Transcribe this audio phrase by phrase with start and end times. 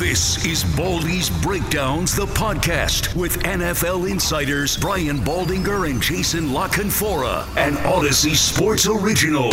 [0.00, 7.46] This is Baldy's Breakdowns, the podcast with NFL insiders Brian Baldinger and Jason La Canfora,
[7.58, 9.50] an Odyssey Sports original.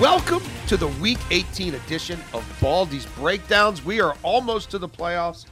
[0.00, 3.84] Welcome to the Week 18 edition of Baldy's Breakdowns.
[3.84, 5.46] We are almost to the playoffs,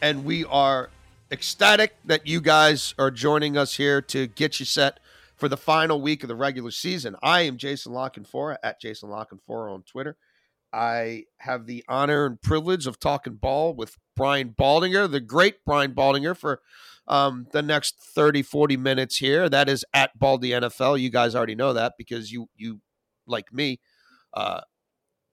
[0.00, 0.90] and we are
[1.32, 5.00] ecstatic that you guys are joining us here to get you set
[5.34, 7.16] for the final week of the regular season.
[7.20, 10.16] I am Jason La Canfora at Jason La Canfora on Twitter.
[10.74, 15.94] I have the honor and privilege of talking ball with Brian Baldinger, the great Brian
[15.94, 16.60] Baldinger, for
[17.06, 19.48] um, the next 30, 40 minutes here.
[19.48, 21.00] That is at Baldy NFL.
[21.00, 22.80] You guys already know that because you, you
[23.24, 23.78] like me,
[24.34, 24.62] uh,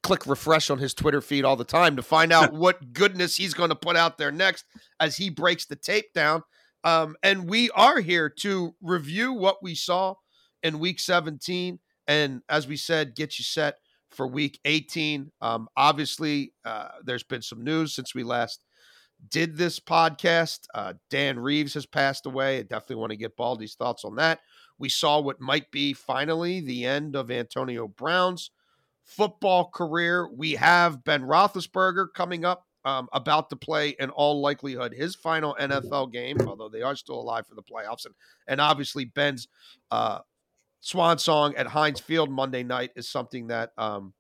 [0.04, 3.56] click refresh on his Twitter feed all the time to find out what goodness he's
[3.56, 4.66] going to put out there next
[5.00, 6.44] as he breaks the tape down.
[6.84, 10.16] Um, and we are here to review what we saw
[10.62, 11.80] in week 17.
[12.08, 13.76] And as we said, get you set
[14.12, 15.32] for week 18.
[15.42, 18.64] Um, obviously, uh, there's been some news since we last
[19.30, 20.66] did this podcast.
[20.74, 22.60] Uh, Dan Reeves has passed away.
[22.60, 24.40] I definitely want to get Baldy's thoughts on that.
[24.78, 28.52] We saw what might be finally the end of Antonio Brown's
[29.04, 30.30] football career.
[30.32, 35.56] We have Ben Roethlisberger coming up, um, about to play, in all likelihood, his final
[35.60, 38.06] NFL game, although they are still alive for the playoffs.
[38.06, 38.16] And,
[38.48, 39.48] and obviously, Ben's
[39.92, 40.20] uh,
[40.82, 44.14] swan song at Heinz Field Monday night is something that um,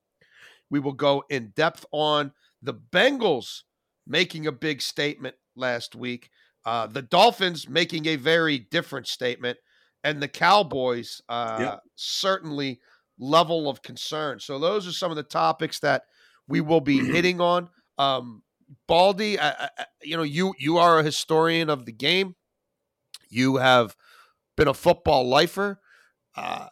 [0.70, 2.32] we will go in depth on.
[2.62, 3.64] The Bengals
[4.08, 6.30] making a big statement last week,
[6.66, 9.58] uh, the Dolphins making a very different statement,
[10.04, 11.80] and the Cowboys uh, yep.
[11.96, 12.80] certainly
[13.20, 14.40] level of concern.
[14.40, 16.04] So those are some of the topics that
[16.48, 17.70] we will be hitting on.
[17.98, 18.44] Um,
[18.88, 19.70] Baldy, I, I,
[20.02, 22.36] you know, you you are a historian of the game.
[23.30, 23.96] You have
[24.56, 25.81] been a football lifer.
[26.36, 26.68] Uh,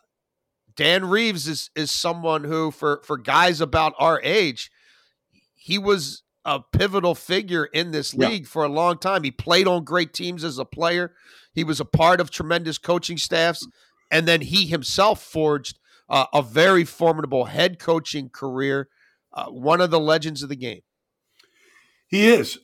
[0.75, 4.71] Dan Reeves is is someone who, for for guys about our age,
[5.55, 8.47] he was a pivotal figure in this league yeah.
[8.47, 9.23] for a long time.
[9.23, 11.13] He played on great teams as a player.
[11.53, 13.67] He was a part of tremendous coaching staffs,
[14.09, 15.77] and then he himself forged
[16.07, 18.87] uh, a very formidable head coaching career.
[19.33, 20.81] Uh, one of the legends of the game.
[22.07, 22.57] He is,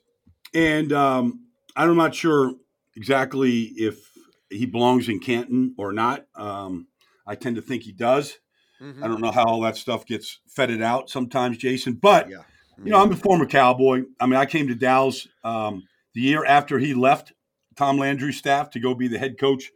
[0.54, 1.46] and um,
[1.76, 2.54] I'm not sure
[2.96, 4.10] exactly if
[4.50, 6.26] he belongs in Canton or not.
[6.36, 6.88] Um,
[7.28, 8.38] I tend to think he does.
[8.82, 9.04] Mm-hmm.
[9.04, 11.94] I don't know how all that stuff gets feted out sometimes, Jason.
[11.94, 12.44] But yeah.
[12.84, 14.04] you know, I'm a former Cowboy.
[14.20, 15.84] I mean, I came to Dallas um,
[16.14, 17.34] the year after he left
[17.76, 19.72] Tom Landry's staff to go be the head coach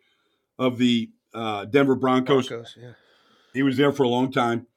[0.58, 2.48] of the uh, Denver Broncos.
[2.48, 2.92] Broncos yeah.
[3.54, 4.68] He was there for a long time,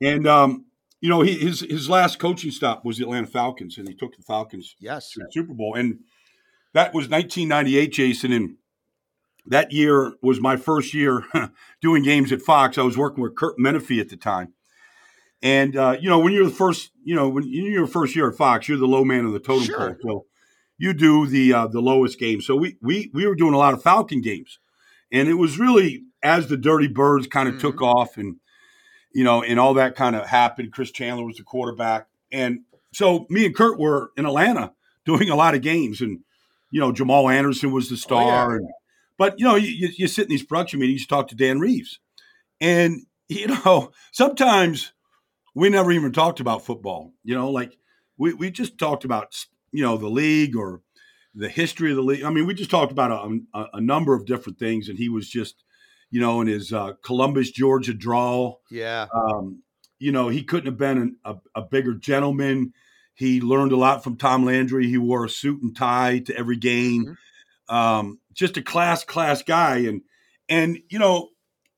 [0.00, 0.66] and um,
[1.00, 4.16] you know, he, his his last coaching stop was the Atlanta Falcons, and he took
[4.16, 5.98] the Falcons yes to the Super Bowl, and
[6.74, 8.56] that was 1998, Jason, and
[9.46, 11.24] that year was my first year
[11.80, 12.78] doing games at Fox.
[12.78, 14.54] I was working with Kurt Menefee at the time.
[15.42, 18.30] And uh, you know, when you're the first, you know, when you're your first year
[18.30, 19.94] at Fox, you're the low man of the totem sure.
[19.94, 19.96] pole.
[20.02, 20.26] So
[20.78, 22.40] you do the uh, the lowest game.
[22.40, 24.58] So we we we were doing a lot of Falcon games,
[25.10, 27.68] and it was really as the Dirty Birds kind of mm-hmm.
[27.68, 28.36] took off, and
[29.12, 30.72] you know, and all that kind of happened.
[30.72, 32.60] Chris Chandler was the quarterback, and
[32.92, 34.72] so me and Kurt were in Atlanta
[35.04, 36.20] doing a lot of games, and
[36.70, 38.56] you know, Jamal Anderson was the star, oh, yeah.
[38.56, 38.68] and
[39.18, 41.98] but you know, you, you sit in these production meetings, you talk to Dan Reeves,
[42.60, 44.92] and you know, sometimes
[45.54, 47.12] we never even talked about football.
[47.24, 47.76] You know, like
[48.16, 49.36] we we just talked about
[49.70, 50.82] you know the league or
[51.34, 52.24] the history of the league.
[52.24, 55.08] I mean, we just talked about a, a, a number of different things, and he
[55.08, 55.64] was just
[56.10, 58.56] you know in his uh, Columbus, Georgia draw.
[58.70, 59.06] Yeah.
[59.14, 59.62] Um,
[59.98, 62.72] you know, he couldn't have been an, a, a bigger gentleman.
[63.14, 64.88] He learned a lot from Tom Landry.
[64.88, 67.04] He wore a suit and tie to every game.
[67.06, 67.74] Mm-hmm.
[67.74, 70.02] Um, just a class class guy, and
[70.48, 71.30] and you know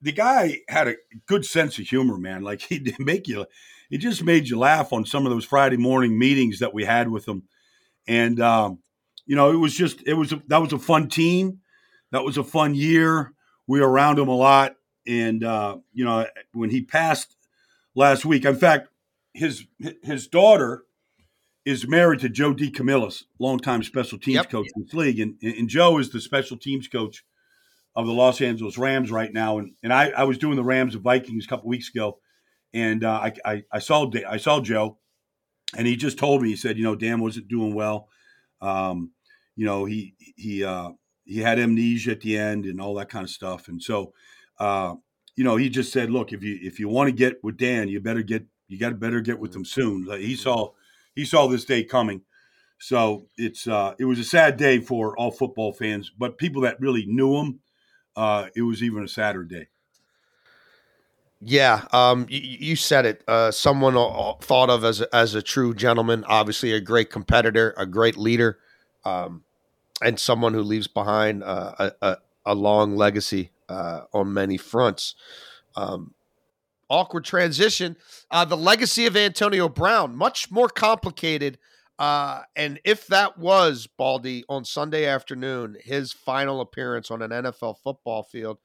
[0.03, 0.97] the guy had a
[1.27, 2.43] good sense of humor, man.
[2.43, 3.47] Like he did make you,
[3.91, 7.11] he just made you laugh on some of those Friday morning meetings that we had
[7.11, 7.45] with him,
[8.06, 8.79] and um,
[9.27, 11.61] you know it was just it was a, that was a fun team,
[12.11, 13.33] that was a fun year.
[13.67, 17.37] We were around him a lot, and uh, you know when he passed
[17.95, 18.89] last week, in fact,
[19.33, 19.67] his
[20.03, 20.85] his daughter
[21.65, 24.51] is married to Joe DeCamillis, longtime special teams yep.
[24.51, 25.21] coach in this league.
[25.21, 27.25] And, and Joe is the special teams coach
[27.97, 29.59] of the Los Angeles Rams right now.
[29.59, 32.19] And, and I, I was doing the Rams and Vikings a couple weeks ago.
[32.75, 34.99] and uh, I, I, I saw I saw Joe,
[35.77, 38.09] and he just told me he said, you know, Dan wasn't doing well.
[38.61, 39.13] Um,
[39.57, 40.91] you know, he he uh,
[41.25, 44.13] he had amnesia at the end and all that kind of stuff, and so
[44.59, 44.95] uh,
[45.37, 47.89] you know, he just said, look, if you if you want to get with Dan,
[47.89, 50.11] you better get you got to better get with him soon.
[50.19, 50.73] He saw
[51.15, 52.23] he saw this day coming.
[52.79, 56.81] So it's uh, it was a sad day for all football fans, but people that
[56.81, 57.61] really knew him,
[58.17, 59.69] uh, it was even a sadder day.
[61.47, 63.23] Yeah, um, you, you, said it.
[63.29, 63.95] Uh, someone
[64.41, 68.59] thought of as as a true gentleman, obviously a great competitor, a great leader,
[69.05, 69.45] um,
[70.03, 72.17] and someone who leaves behind uh, a, a,
[72.47, 75.15] a, long legacy uh, on many fronts.
[75.77, 76.15] Um,
[76.89, 77.97] awkward transition.
[78.31, 81.59] Uh, the legacy of Antonio Brown, much more complicated.
[81.99, 87.77] Uh, and if that was Baldy on Sunday afternoon, his final appearance on an NFL
[87.83, 88.59] football field,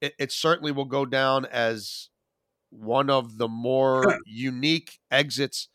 [0.00, 2.10] it, it certainly will go down as
[2.70, 5.68] one of the more unique exits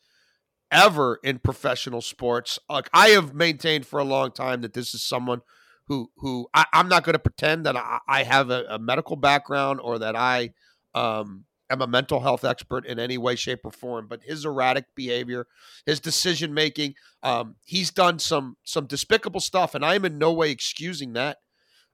[0.72, 2.60] ever in professional sports.
[2.70, 5.42] Like I have maintained for a long time that this is someone
[5.88, 9.16] who who I, am not going to pretend that I, I have a, a, medical
[9.16, 10.54] background or that I
[10.94, 14.08] um, am a mental health expert in any way, shape, or form.
[14.08, 15.48] But his erratic behavior,
[15.86, 20.34] his decision making, um, he's done some some despicable stuff, and I am in no
[20.34, 21.38] way excusing that.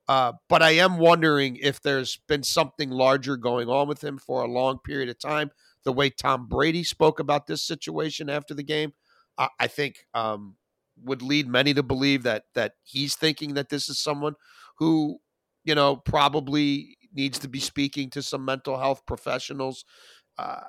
[0.07, 4.43] Uh, but I am wondering if there's been something larger going on with him for
[4.43, 5.51] a long period of time.
[5.83, 8.93] The way Tom Brady spoke about this situation after the game,
[9.37, 10.55] I, I think um,
[11.03, 14.35] would lead many to believe that that he's thinking that this is someone
[14.77, 15.19] who,
[15.63, 19.85] you know, probably needs to be speaking to some mental health professionals.
[20.37, 20.61] Uh,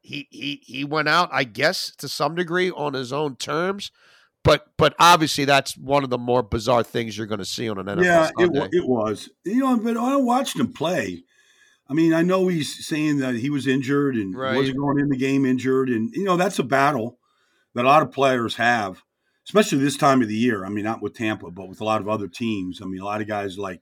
[0.00, 3.90] he he he went out, I guess, to some degree on his own terms
[4.46, 7.78] but but obviously that's one of the more bizarre things you're going to see on
[7.78, 8.04] an NFL.
[8.04, 9.28] Yeah, it, it was.
[9.44, 11.24] You know, but I watched him play.
[11.88, 14.56] I mean, I know he's saying that he was injured and right.
[14.56, 17.18] wasn't going in the game injured, and you know that's a battle
[17.74, 19.02] that a lot of players have,
[19.46, 20.64] especially this time of the year.
[20.64, 22.80] I mean, not with Tampa, but with a lot of other teams.
[22.80, 23.80] I mean, a lot of guys like,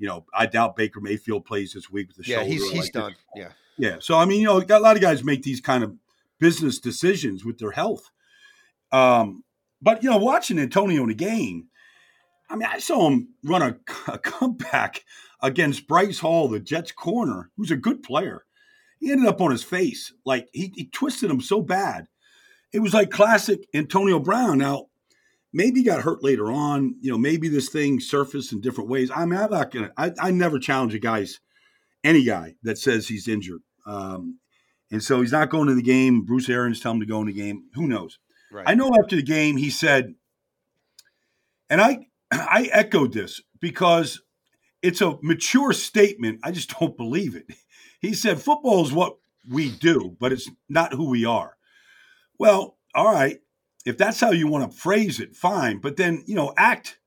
[0.00, 2.48] you know, I doubt Baker Mayfield plays this week with the yeah, shoulder.
[2.48, 3.12] Yeah, he's he's like done.
[3.12, 3.44] This.
[3.78, 3.96] Yeah, yeah.
[4.00, 5.94] So I mean, you know, a lot of guys make these kind of
[6.38, 8.10] business decisions with their health.
[8.90, 9.44] Um,
[9.82, 11.68] but you know, watching Antonio in the game,
[12.48, 13.76] I mean, I saw him run a,
[14.12, 15.04] a comeback
[15.42, 18.44] against Bryce Hall, the Jets corner, who's a good player.
[18.98, 22.06] He ended up on his face, like he, he twisted him so bad.
[22.72, 24.58] It was like classic Antonio Brown.
[24.58, 24.86] Now,
[25.52, 26.96] maybe he got hurt later on.
[27.00, 29.10] You know, maybe this thing surfaced in different ways.
[29.14, 29.92] I mean, I'm not gonna.
[29.96, 31.40] I, I never challenge a guy's
[32.04, 33.60] any guy that says he's injured.
[33.86, 34.38] Um,
[34.90, 36.24] and so he's not going to the game.
[36.24, 37.64] Bruce Arians tell him to go in the game.
[37.74, 38.18] Who knows?
[38.50, 38.64] Right.
[38.66, 40.14] I know after the game he said,
[41.68, 44.20] and I I echoed this because
[44.82, 46.40] it's a mature statement.
[46.42, 47.46] I just don't believe it.
[48.00, 49.16] He said football is what
[49.48, 51.56] we do, but it's not who we are.
[52.38, 53.38] Well, all right.
[53.86, 55.78] If that's how you want to phrase it, fine.
[55.78, 56.98] But then, you know, act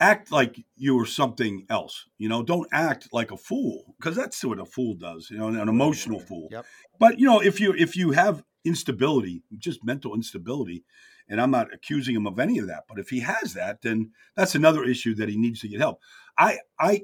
[0.00, 2.06] act like you are something else.
[2.18, 5.30] You know, don't act like a fool because that's what a fool does.
[5.30, 6.48] You know, an emotional fool.
[6.50, 6.66] Yep.
[6.98, 10.84] But you know, if you if you have instability, just mental instability.
[11.28, 12.84] And I'm not accusing him of any of that.
[12.88, 16.00] But if he has that, then that's another issue that he needs to get help.
[16.36, 17.02] I, I,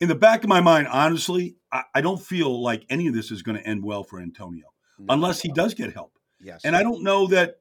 [0.00, 3.30] in the back of my mind, honestly, I, I don't feel like any of this
[3.30, 4.66] is going to end well for Antonio
[4.98, 6.18] no, unless he does get help.
[6.40, 6.62] Yes.
[6.64, 7.60] And I don't know that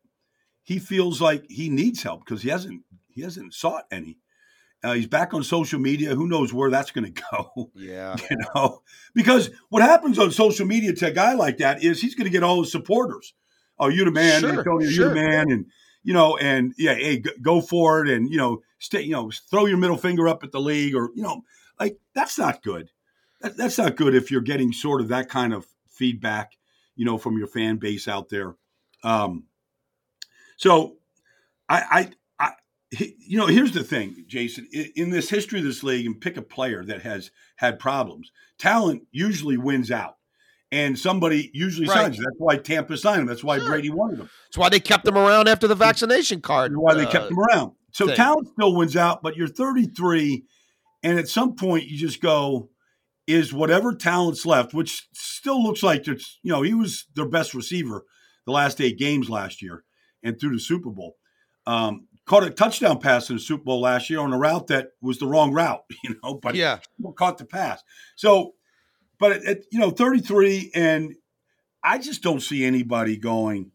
[0.64, 4.18] he feels like he needs help because he hasn't he hasn't sought any.
[4.84, 6.16] Uh, he's back on social media.
[6.16, 7.72] Who knows where that's going to go?
[7.76, 8.16] Yeah.
[8.30, 8.82] You know,
[9.14, 12.32] because what happens on social media to a guy like that is he's going to
[12.32, 13.34] get all his supporters.
[13.78, 15.08] Oh, you the man, sure, Antonio, sure.
[15.08, 15.66] you the man, and
[16.04, 19.66] you know, and yeah, hey, go for it, and you know, stay, you know, throw
[19.66, 21.44] your middle finger up at the league, or you know,
[21.80, 22.92] like that's not good.
[23.42, 26.52] That, that's not good if you're getting sort of that kind of feedback,
[26.96, 28.56] you know, from your fan base out there.
[29.04, 29.46] Um,
[30.62, 30.98] so,
[31.68, 32.12] I, I,
[33.18, 34.68] you know, here's the thing, Jason.
[34.96, 38.32] In this history of this league, and pick a player that has had problems.
[38.60, 40.18] Talent usually wins out,
[40.72, 41.96] and somebody usually right.
[41.96, 42.18] signs.
[42.18, 43.26] That's why Tampa signed him.
[43.26, 43.70] That's why sure.
[43.70, 44.30] Brady wanted him.
[44.46, 46.74] That's why they kept him around after the vaccination card.
[46.74, 47.72] That's why they kept uh, him around.
[47.92, 48.18] So thing.
[48.18, 50.44] talent still wins out, but you're 33,
[51.02, 52.70] and at some point you just go,
[53.26, 57.56] is whatever talent's left, which still looks like it's you know he was their best
[57.56, 58.06] receiver
[58.46, 59.84] the last eight games last year
[60.24, 61.18] and through the Super Bowl.
[61.66, 64.90] Um, caught a touchdown pass in the Super Bowl last year on a route that
[65.02, 66.80] was the wrong route, you know, but yeah,
[67.16, 67.84] caught the pass.
[68.16, 68.54] So,
[69.20, 71.16] but at, at, you know, 33, and
[71.84, 73.72] I just don't see anybody going.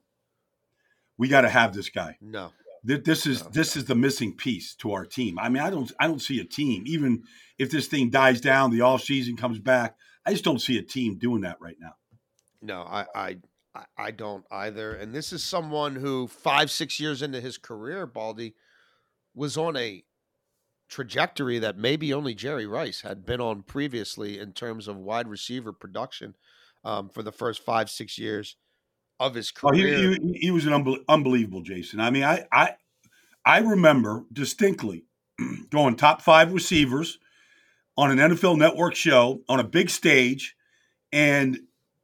[1.18, 2.18] We got to have this guy.
[2.20, 2.52] No,
[2.84, 3.50] this is no.
[3.50, 5.38] this is the missing piece to our team.
[5.38, 7.24] I mean, I don't I don't see a team even
[7.58, 9.96] if this thing dies down, the off season comes back.
[10.26, 11.94] I just don't see a team doing that right now.
[12.60, 13.36] No, I, I
[13.96, 14.94] I don't either.
[14.94, 18.54] And this is someone who five, six years into his career, Baldy,
[19.34, 20.04] was on a
[20.88, 25.72] trajectory that maybe only Jerry Rice had been on previously in terms of wide receiver
[25.72, 26.34] production
[26.84, 28.56] um, for the first five, six years
[29.18, 29.96] of his career.
[29.96, 32.00] Oh, he, he, he, was an unbe- unbelievable Jason.
[32.00, 32.74] I mean, I I
[33.44, 35.04] I remember distinctly
[35.70, 37.18] going top five receivers
[37.96, 40.54] on an NFL Network show on a big stage,
[41.12, 41.58] and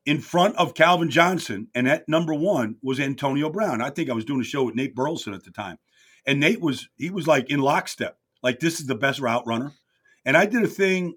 [0.04, 3.80] in front of Calvin Johnson, and at number one was Antonio Brown.
[3.80, 5.78] I think I was doing a show with Nate Burleson at the time,
[6.26, 9.72] and Nate was he was like in lockstep, like this is the best route runner.
[10.24, 11.14] And I did a thing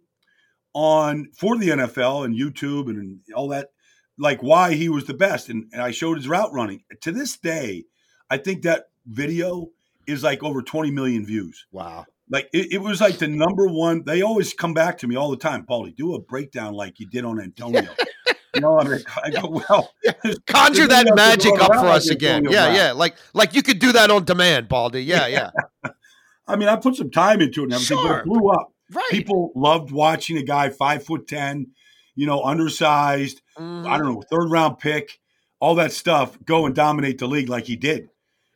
[0.73, 3.69] on for the NFL and YouTube and all that,
[4.17, 6.83] like why he was the best, and, and I showed his route running.
[7.01, 7.85] To this day,
[8.29, 9.69] I think that video
[10.07, 11.65] is like over 20 million views.
[11.71, 12.05] Wow.
[12.29, 14.03] Like it, it, was like the number one.
[14.03, 15.95] They always come back to me all the time, Paulie.
[15.95, 17.87] Do a breakdown like you did on Antonio.
[18.59, 19.93] know, I, mean, I go well.
[20.47, 22.45] Conjure that magic up for us again.
[22.49, 22.91] Yeah, yeah.
[22.91, 25.03] Like like you could do that on demand, Baldy.
[25.03, 25.51] Yeah, yeah.
[26.47, 28.07] I mean, I put some time into it and everything, sure.
[28.07, 28.71] but it blew up.
[28.91, 29.09] Right.
[29.09, 31.67] People loved watching a guy five foot ten,
[32.15, 33.41] you know, undersized.
[33.57, 33.87] Mm-hmm.
[33.87, 35.19] I don't know, third round pick,
[35.59, 36.37] all that stuff.
[36.45, 38.09] Go and dominate the league like he did.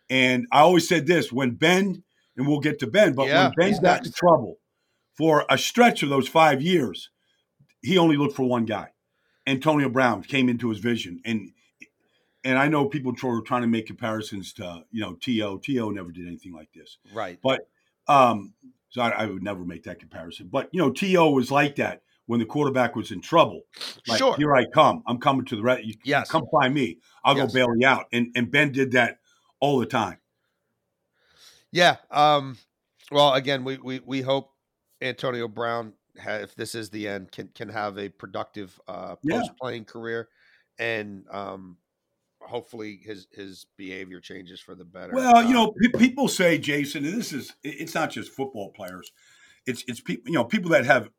[0.09, 2.03] And I always said this when Ben
[2.39, 3.13] and we'll get to Ben.
[3.13, 4.57] But yeah, when Ben got into trouble
[5.15, 7.09] for a stretch of those five years,
[7.81, 8.89] he only looked for one guy.
[9.49, 11.51] Antonio Brown came into his vision, and
[12.43, 15.57] and I know people were trying to make comparisons to you know T.O.
[15.57, 15.89] T.O.
[15.89, 17.39] never did anything like this, right?
[17.41, 17.67] But
[18.07, 18.53] um,
[18.89, 20.47] so I, I would never make that comparison.
[20.51, 21.31] But you know T.O.
[21.31, 23.61] was like that when the quarterback was in trouble.
[24.07, 24.35] Like, sure.
[24.35, 25.01] Here I come.
[25.07, 25.83] I'm coming to the red.
[26.03, 26.29] Yes.
[26.29, 26.99] Come find me.
[27.23, 27.47] I'll yes.
[27.47, 28.05] go bail you out.
[28.13, 29.17] And and Ben did that
[29.59, 30.19] all the time.
[31.71, 31.97] Yeah.
[32.11, 32.57] Um,
[33.11, 34.51] well, again, we, we, we hope
[35.01, 39.83] Antonio Brown, if this is the end, can can have a productive uh, post playing
[39.83, 39.91] yeah.
[39.91, 40.29] career,
[40.77, 41.77] and um,
[42.41, 45.13] hopefully his his behavior changes for the better.
[45.13, 48.71] Well, you uh, know, p- people say, Jason, and this is it's not just football
[48.71, 49.11] players;
[49.65, 51.09] it's it's people you know people that have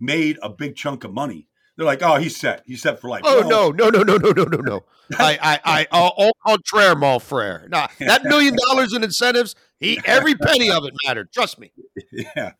[0.00, 2.64] made a big chunk of money they're like, oh, he's set.
[2.66, 3.22] He's set for life.
[3.24, 4.80] Oh no, no, no, no, no, no, no, no.
[5.16, 7.68] I, I, I, au contraire, mon frere.
[7.70, 11.32] Nah, that million dollars in incentives, he every penny of it mattered.
[11.32, 11.72] Trust me.
[12.10, 12.52] Yeah.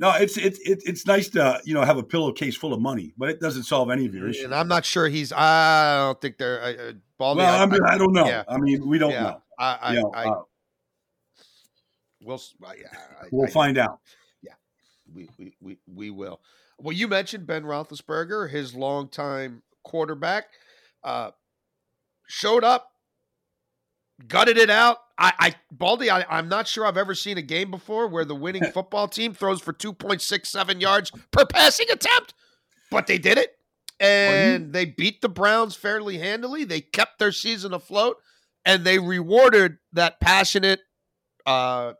[0.00, 3.30] No, it's it's it's nice to you know have a pillowcase full of money, but
[3.30, 4.44] it doesn't solve any of your issues.
[4.44, 5.32] And I'm not sure he's.
[5.32, 6.62] I don't think they're.
[6.62, 8.26] Uh, Baldy, well, I, I mean, I, I don't know.
[8.26, 8.44] Yeah.
[8.48, 9.22] I mean, we don't yeah.
[9.22, 9.42] know.
[9.58, 10.42] I, I, you know, I, uh,
[12.22, 12.40] we'll,
[13.32, 13.98] we'll find out.
[14.40, 14.52] Yeah,
[15.12, 16.40] we, we we we will.
[16.78, 20.44] Well, you mentioned Ben Roethlisberger, his longtime quarterback,
[21.02, 21.32] uh,
[22.28, 22.92] showed up,
[24.28, 24.98] gutted it out.
[25.18, 28.34] I, I Baldy, I, I'm not sure I've ever seen a game before where the
[28.34, 32.34] winning football team throws for 2.67 yards per passing attempt,
[32.90, 33.56] but they did it.
[34.00, 36.62] And they beat the Browns fairly handily.
[36.62, 38.18] They kept their season afloat
[38.64, 40.80] and they rewarded that passionate,
[41.46, 41.94] uh,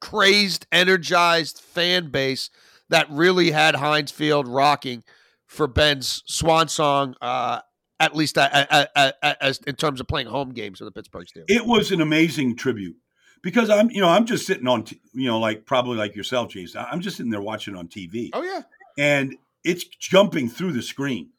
[0.00, 2.50] crazed, energized fan base
[2.90, 5.04] that really had Heinz Field rocking
[5.46, 7.60] for Ben's swan song, uh,
[8.00, 11.44] at least as in terms of playing home games for the Pittsburgh Steelers.
[11.48, 12.96] It was an amazing tribute
[13.42, 16.50] because I'm, you know, I'm just sitting on, t- you know, like probably like yourself,
[16.50, 16.84] Jason.
[16.90, 18.30] I'm just sitting there watching on TV.
[18.32, 18.62] Oh yeah,
[18.98, 21.30] and it's jumping through the screen,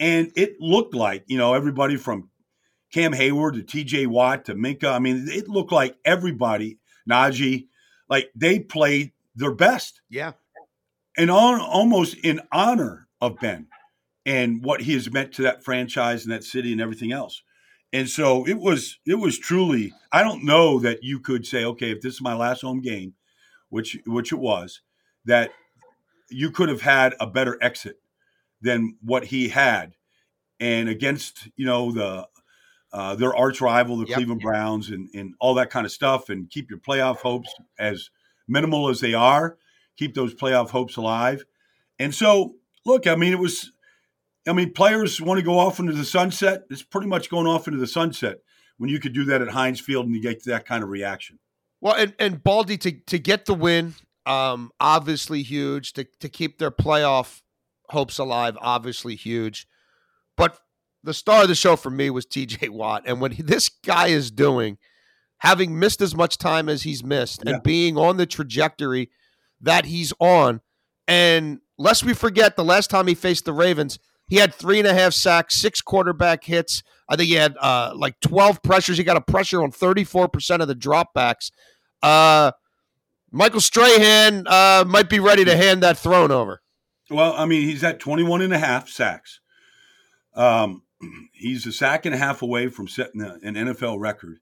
[0.00, 2.30] and it looked like you know everybody from
[2.92, 4.06] Cam Hayward to T.J.
[4.06, 4.92] Watt to Minkah.
[4.92, 7.66] I mean, it looked like everybody, Najee,
[8.08, 10.00] like they played their best.
[10.08, 10.32] Yeah
[11.16, 13.66] and on almost in honor of Ben
[14.26, 17.42] and what he has meant to that franchise and that city and everything else.
[17.92, 21.92] And so it was it was truly I don't know that you could say okay
[21.92, 23.14] if this is my last home game
[23.68, 24.80] which which it was
[25.24, 25.50] that
[26.30, 28.00] you could have had a better exit
[28.60, 29.94] than what he had
[30.58, 32.26] and against you know the
[32.92, 34.16] uh, their arch rival the yep.
[34.16, 38.10] Cleveland Browns and and all that kind of stuff and keep your playoff hopes as
[38.48, 39.56] minimal as they are
[39.96, 41.44] keep those playoff hopes alive.
[41.98, 42.54] And so,
[42.84, 43.72] look, I mean, it was,
[44.46, 46.64] I mean, players want to go off into the sunset.
[46.70, 48.38] It's pretty much going off into the sunset
[48.78, 51.38] when you could do that at Heinz Field and you get that kind of reaction.
[51.80, 53.94] Well, and, and Baldy to, to get the win,
[54.26, 55.94] um, obviously huge.
[55.94, 57.40] To, to keep their playoff
[57.90, 59.66] hopes alive, obviously huge.
[60.36, 60.58] But
[61.02, 63.04] the star of the show for me was TJ Watt.
[63.06, 64.78] And what this guy is doing,
[65.38, 67.54] having missed as much time as he's missed yeah.
[67.54, 69.10] and being on the trajectory–
[69.64, 70.60] that he's on.
[71.08, 74.88] And lest we forget, the last time he faced the Ravens, he had three and
[74.88, 76.82] a half sacks, six quarterback hits.
[77.08, 78.96] I think he had uh, like 12 pressures.
[78.96, 81.50] He got a pressure on 34% of the dropbacks.
[82.02, 82.52] Uh,
[83.30, 86.62] Michael Strahan uh, might be ready to hand that throne over.
[87.10, 89.40] Well, I mean, he's at 21 and a half sacks.
[90.34, 90.82] Um,
[91.32, 94.38] he's a sack and a half away from setting a, an NFL record,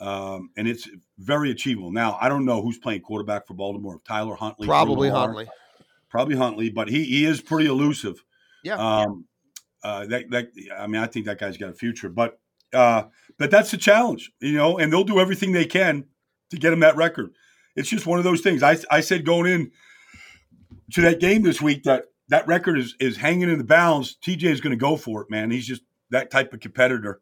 [0.00, 1.92] um, and it's very achievable.
[1.92, 4.00] Now, I don't know who's playing quarterback for Baltimore.
[4.06, 5.48] Tyler Huntley, Probably Huntley.
[6.08, 8.24] probably Huntley, but he he is pretty elusive.
[8.64, 8.74] Yeah.
[8.76, 9.26] Um,
[9.82, 10.48] uh, that that
[10.78, 12.40] I mean, I think that guy's got a future, but
[12.72, 13.04] uh,
[13.38, 16.04] but that's the challenge, you know, and they'll do everything they can
[16.50, 17.30] to get him that record.
[17.76, 18.62] It's just one of those things.
[18.62, 19.70] I I said going in
[20.92, 24.16] to that game this week that that record is is hanging in the balance.
[24.22, 25.50] TJ is going to go for it, man.
[25.50, 27.20] He's just that type of competitor,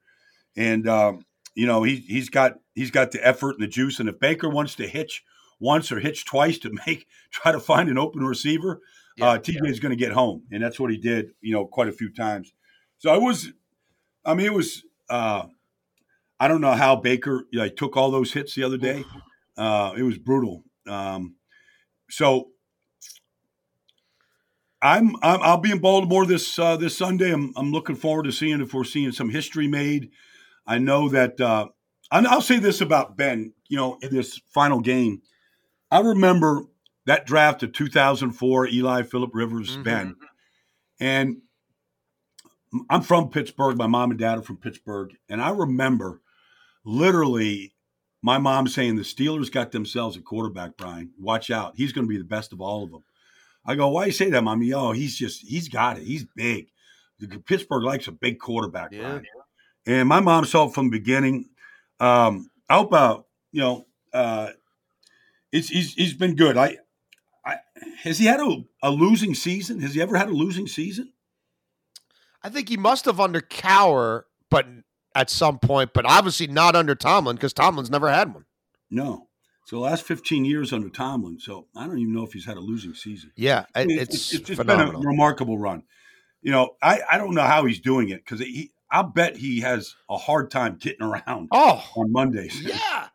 [0.57, 1.25] and um,
[1.55, 4.00] you know he he's got he's got the effort and the juice.
[4.00, 5.25] And if Baker wants to hitch
[5.61, 8.81] once or hitch twice to make try to find an open receiver,
[9.16, 11.30] Yeah, uh, TJ is going to get home, and that's what he did.
[11.40, 12.52] You know, quite a few times.
[12.99, 13.52] So I was,
[14.25, 14.82] I mean, it was.
[15.08, 15.44] Uh,
[16.38, 19.04] I don't know how Baker like, took all those hits the other day.
[19.56, 20.64] Uh, it was brutal.
[20.87, 21.37] Um,
[22.11, 22.49] so
[24.82, 27.32] I'm, I'm I'll be in Baltimore this uh, this Sunday.
[27.32, 30.11] I'm I'm looking forward to seeing if we're seeing some history made.
[30.66, 31.68] I know that uh,
[32.11, 33.52] I'll say this about Ben.
[33.68, 35.23] You know, in this final game,
[35.90, 36.64] I remember
[37.07, 39.83] that draft of 2004, Eli Philip Rivers, Mhm.
[39.85, 40.17] Ben,
[41.01, 41.37] and
[42.91, 43.77] I'm from Pittsburgh.
[43.79, 46.21] My mom and dad are from Pittsburgh, and I remember
[46.85, 47.73] literally
[48.23, 50.77] my mom saying the Steelers got themselves a quarterback.
[50.77, 53.05] Brian, watch out, he's going to be the best of all of them.
[53.65, 54.73] I go, why you say that, mommy?
[54.73, 56.05] Oh, he's just he's got it.
[56.05, 56.69] He's big.
[57.47, 58.93] Pittsburgh likes a big quarterback.
[58.93, 59.01] Yeah.
[59.01, 59.25] Brian.
[59.87, 61.49] And my mom saw it from the beginning.
[62.01, 63.19] Um, hope, uh,
[63.53, 64.51] you know, uh,
[65.53, 66.57] it's he's he's been good.
[66.57, 66.79] I,
[67.47, 67.57] I
[68.03, 69.81] has he had a, a losing season?
[69.81, 71.12] Has he ever had a losing season?
[72.43, 74.67] I think he must have under Cowher, but
[75.15, 78.45] at some point, but obviously not under Tomlin because Tomlin's never had one.
[78.91, 79.29] No.
[79.65, 81.41] So the last 15 years under Tomlin.
[81.41, 83.33] So I don't even know if he's had a losing season.
[83.35, 85.00] Yeah, I mean, it's, just phenomenal.
[85.00, 85.83] been a remarkable run.
[86.41, 89.61] You know, I, I don't know how he's doing it because he, I'll bet he
[89.62, 92.62] has a hard time getting around oh, on Mondays.
[92.62, 93.09] yeah,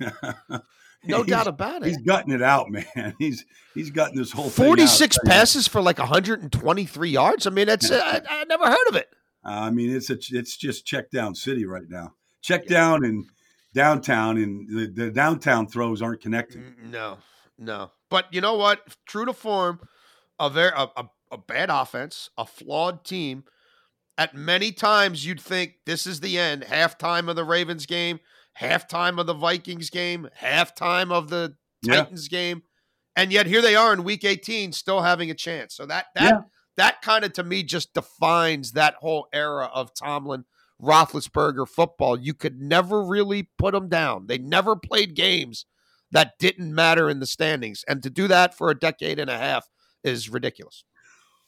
[1.04, 1.88] no doubt about it.
[1.88, 3.14] He's gutting it out, man.
[3.18, 4.68] He's he's gutting this whole thing out.
[4.68, 7.46] 46 passes for like 123 yards.
[7.46, 9.08] I mean, that's I, I never heard of it.
[9.44, 12.14] I mean, it's a, it's just check down city right now.
[12.42, 13.24] Check down and
[13.74, 16.60] downtown, and the, the downtown throws aren't connected.
[16.60, 17.18] Mm, No,
[17.58, 17.90] no.
[18.10, 18.80] But you know what?
[19.06, 19.80] True to form,
[20.38, 23.44] a very a, a, a bad offense, a flawed team.
[24.18, 26.62] At many times, you'd think this is the end.
[26.64, 28.20] Halftime of the Ravens game,
[28.60, 31.96] halftime of the Vikings game, halftime of the Yeah.
[31.96, 32.62] Titans game,
[33.16, 35.74] and yet here they are in Week 18, still having a chance.
[35.74, 36.40] So that that Yeah.
[36.76, 40.44] that kind of to me just defines that whole era of Tomlin.
[40.80, 44.26] Roethlisberger football, you could never really put them down.
[44.28, 45.66] They never played games
[46.10, 47.84] that didn't matter in the standings.
[47.86, 49.68] And to do that for a decade and a half
[50.02, 50.84] is ridiculous.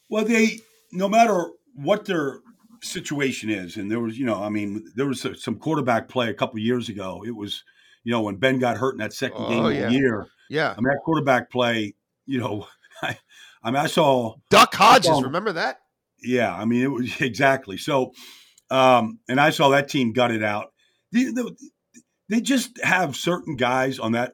[0.09, 0.59] Well, they
[0.91, 2.41] no matter what their
[2.83, 6.33] situation is, and there was, you know, I mean, there was some quarterback play a
[6.33, 7.23] couple years ago.
[7.25, 7.63] It was,
[8.03, 9.87] you know, when Ben got hurt in that second Oh, game of yeah.
[9.87, 10.27] the year.
[10.49, 10.71] Yeah.
[10.71, 12.67] I mean, that quarterback play, you know,
[13.01, 13.17] I,
[13.63, 15.79] I mean, I saw Duck Hodges, Well- remember that?
[16.25, 18.13] Yeah, I mean it was exactly so.
[18.71, 20.71] Um, and I saw that team gut it out.
[21.11, 21.43] They, they,
[22.29, 24.33] they just have certain guys on that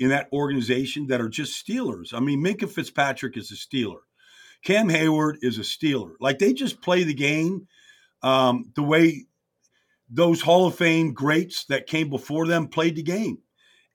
[0.00, 2.12] in that organization that are just Steelers.
[2.12, 4.00] I mean, Minkah Fitzpatrick is a Steeler.
[4.64, 6.12] Cam Hayward is a Steeler.
[6.20, 7.68] Like they just play the game
[8.22, 9.26] um, the way
[10.10, 13.38] those Hall of Fame greats that came before them played the game.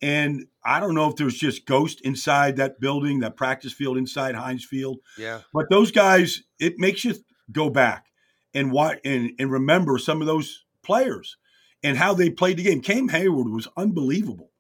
[0.02, 4.36] And I don't know if there's just ghost inside that building, that practice field inside
[4.36, 5.00] Heinz Field.
[5.18, 5.42] Yeah.
[5.54, 7.16] But those guys, it makes you
[7.52, 8.08] go back
[8.54, 11.38] and what and, and remember some of those players
[11.84, 12.82] and how they played the game.
[12.82, 14.52] Cam Hayward was unbelievable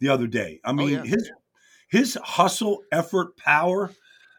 [0.00, 0.60] the other day.
[0.64, 1.02] I mean, yeah.
[1.02, 1.30] his
[1.88, 3.90] his hustle, effort, power,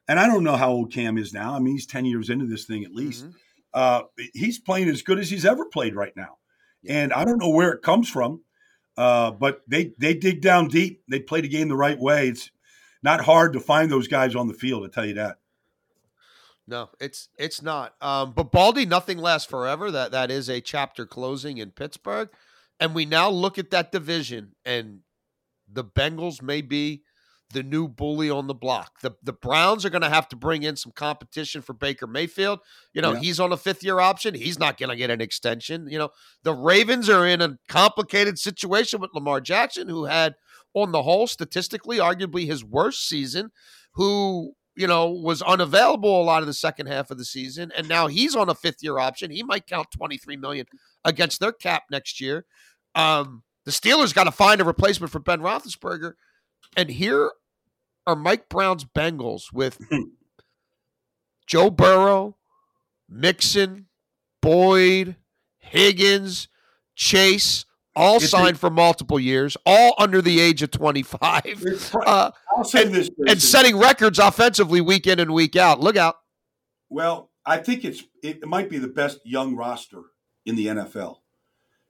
[0.08, 1.56] and I don't know how old Cam is now.
[1.56, 3.26] I mean, he's ten years into this thing at least.
[3.26, 3.34] Mhm.
[3.74, 6.38] Uh, he's playing as good as he's ever played right now,
[6.88, 8.42] and I don't know where it comes from.
[8.96, 11.02] Uh, but they they dig down deep.
[11.10, 12.28] They play the game the right way.
[12.28, 12.52] It's
[13.02, 14.86] not hard to find those guys on the field.
[14.86, 15.38] I tell you that.
[16.68, 17.96] No, it's it's not.
[18.02, 19.92] Um, but Baldy, nothing lasts forever.
[19.92, 22.30] That that is a chapter closing in Pittsburgh,
[22.80, 25.00] and we now look at that division, and
[25.68, 27.04] the Bengals may be
[27.54, 29.00] the new bully on the block.
[29.02, 32.60] The the Browns are going to have to bring in some competition for Baker Mayfield.
[32.94, 33.20] You know, Yeah.
[33.20, 34.34] he's on a fifth year option.
[34.34, 35.88] He's not going to get an extension.
[35.90, 36.10] You know,
[36.44, 40.36] the Ravens are in a complicated situation with Lamar Jackson, who had,
[40.74, 43.52] on the whole, statistically, arguably his worst season,
[43.94, 47.88] who you know was unavailable a lot of the second half of the season, and
[47.88, 49.30] now he's on a fifth year option.
[49.32, 50.66] He might count twenty three million
[51.06, 52.46] against their cap next year.
[52.96, 56.14] Um, the Steelers got to find a replacement for Ben Roethlisberger,
[56.76, 57.32] and here
[58.06, 59.80] are Mike Brown's Bengals with
[61.48, 62.38] Joe Burrow,
[63.10, 63.88] Mixon,
[64.42, 65.16] Boyd,
[65.58, 66.48] Higgins,
[66.96, 71.94] Chase, all It's a- signed for multiple years, all under the age of 25, It's
[72.06, 72.32] uh,
[72.74, 75.80] and, this, and setting records offensively week in and week out.
[75.80, 76.16] Look out.
[76.90, 80.02] Well, I think it's it might be the best young roster
[80.46, 81.18] in the NFL.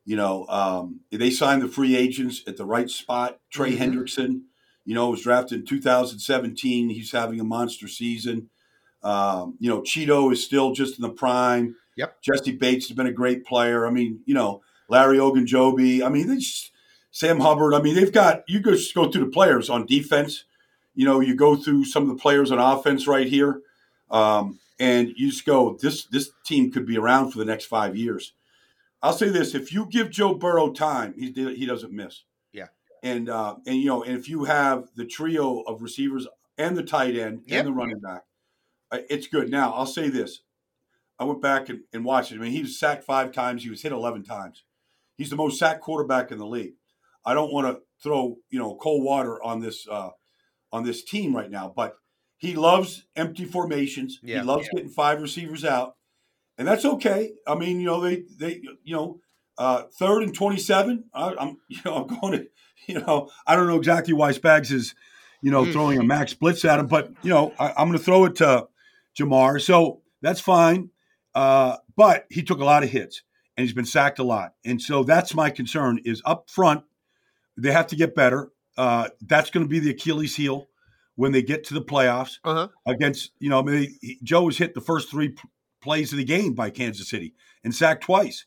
[0.05, 3.39] You know, um, they signed the free agents at the right spot.
[3.51, 3.77] Trey Mhm.
[3.77, 4.41] Hendrickson,
[4.85, 6.89] you know, was drafted in 2017.
[6.89, 8.49] He's having a monster season.
[9.03, 11.75] Um, you know, Cheeto is still just in the prime.
[11.95, 12.21] Yep.
[12.21, 13.85] Jessie Bates has been a great player.
[13.85, 16.03] I mean, you know, Larry Ogunjobi.
[16.03, 16.71] I mean, they just,
[17.11, 17.73] Sam Hubbard.
[17.73, 20.45] I mean, they've got you just go through the players on defense.
[20.95, 23.61] You know, you go through some of the players on offense right here.
[24.09, 27.95] Um, and you just go, this this team could be around for the next five
[27.95, 28.33] years.
[29.01, 32.23] I'll say this: if you give Joe Burrow time, he he doesn't miss.
[33.03, 33.11] Yeah.
[33.11, 36.83] And uh, and you know, and if you have the trio of receivers and the
[36.83, 37.59] tight end Yep.
[37.59, 38.23] and the running back,
[38.91, 39.49] uh, it's good.
[39.49, 40.41] Now I'll say this:
[41.19, 42.35] I went back and, and watched it.
[42.35, 43.63] I mean, he was sacked five times.
[43.63, 44.63] He was hit eleven times.
[45.17, 46.73] He's the most sacked quarterback in the league.
[47.25, 50.09] I don't want to throw you know cold water on this uh,
[50.71, 51.95] on this team right now, but
[52.37, 54.19] he loves empty formations.
[54.23, 54.39] Yeah.
[54.39, 55.95] he loves getting five receivers out,
[56.57, 57.33] and that's okay.
[57.47, 59.19] I mean, you know, they they you know,
[59.57, 61.05] uh, third and twenty seven.
[61.13, 62.47] I'm you know I'm going to
[62.87, 64.95] you know I don't know exactly why Spags is
[65.41, 65.71] you know Mm.
[65.73, 68.35] throwing a max blitz at him, but you know I, I'm going to throw it
[68.37, 68.67] to
[69.17, 70.89] Ja'Marr, so that's fine.
[71.35, 73.23] Uh, but he took a lot of hits
[73.57, 75.99] and he's been sacked a lot, and so that's my concern.
[76.05, 76.83] Is up front
[77.57, 78.51] they have to get better.
[78.77, 80.67] Uh, that's going to be the Achilles heel
[81.15, 82.67] when they get to the playoffs Uh-huh.
[82.87, 85.41] against you know I mean, he- Joe was hit the first three p-
[85.81, 87.33] plays of the game by Kansas City
[87.63, 88.45] and sacked twice.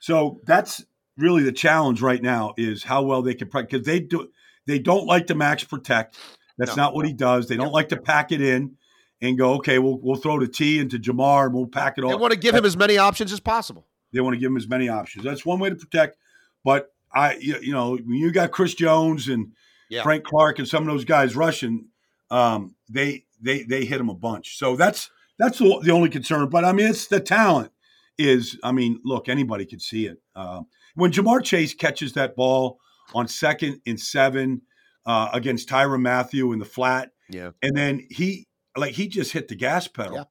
[0.00, 0.84] So that's
[1.16, 4.28] really the challenge right now is how well they can because they do
[4.66, 6.16] they don't like to max protect.
[6.58, 6.84] That's No.
[6.84, 7.48] not what he does.
[7.48, 8.76] They don't like to pack it in
[9.20, 9.78] and go okay.
[9.78, 12.10] We'll we'll throw to T into Ja'Marr and we'll pack it all.
[12.10, 13.86] They want to give him as many options as possible.
[14.12, 15.24] They want to give him as many options.
[15.24, 16.16] That's one way to protect.
[16.64, 19.52] But I, you you know, when you got Chris Jones and
[19.88, 20.02] Yeah.
[20.02, 21.88] Frank Clark and some of those guys rushing,
[22.30, 24.58] um, they they they hit him a bunch.
[24.58, 26.48] So that's that's the the only concern.
[26.48, 27.72] But I mean, it's the talent
[28.18, 28.58] is.
[28.62, 30.18] I mean, look, anybody could see it.
[30.36, 32.78] Um, when Ja'Marr Chase catches that ball
[33.14, 34.62] on second and seven
[35.06, 37.50] uh, against Tyrann Mathieu in the flat, Yeah.
[37.62, 40.14] and then he like he just hit the gas pedal.
[40.16, 40.24] Yeah.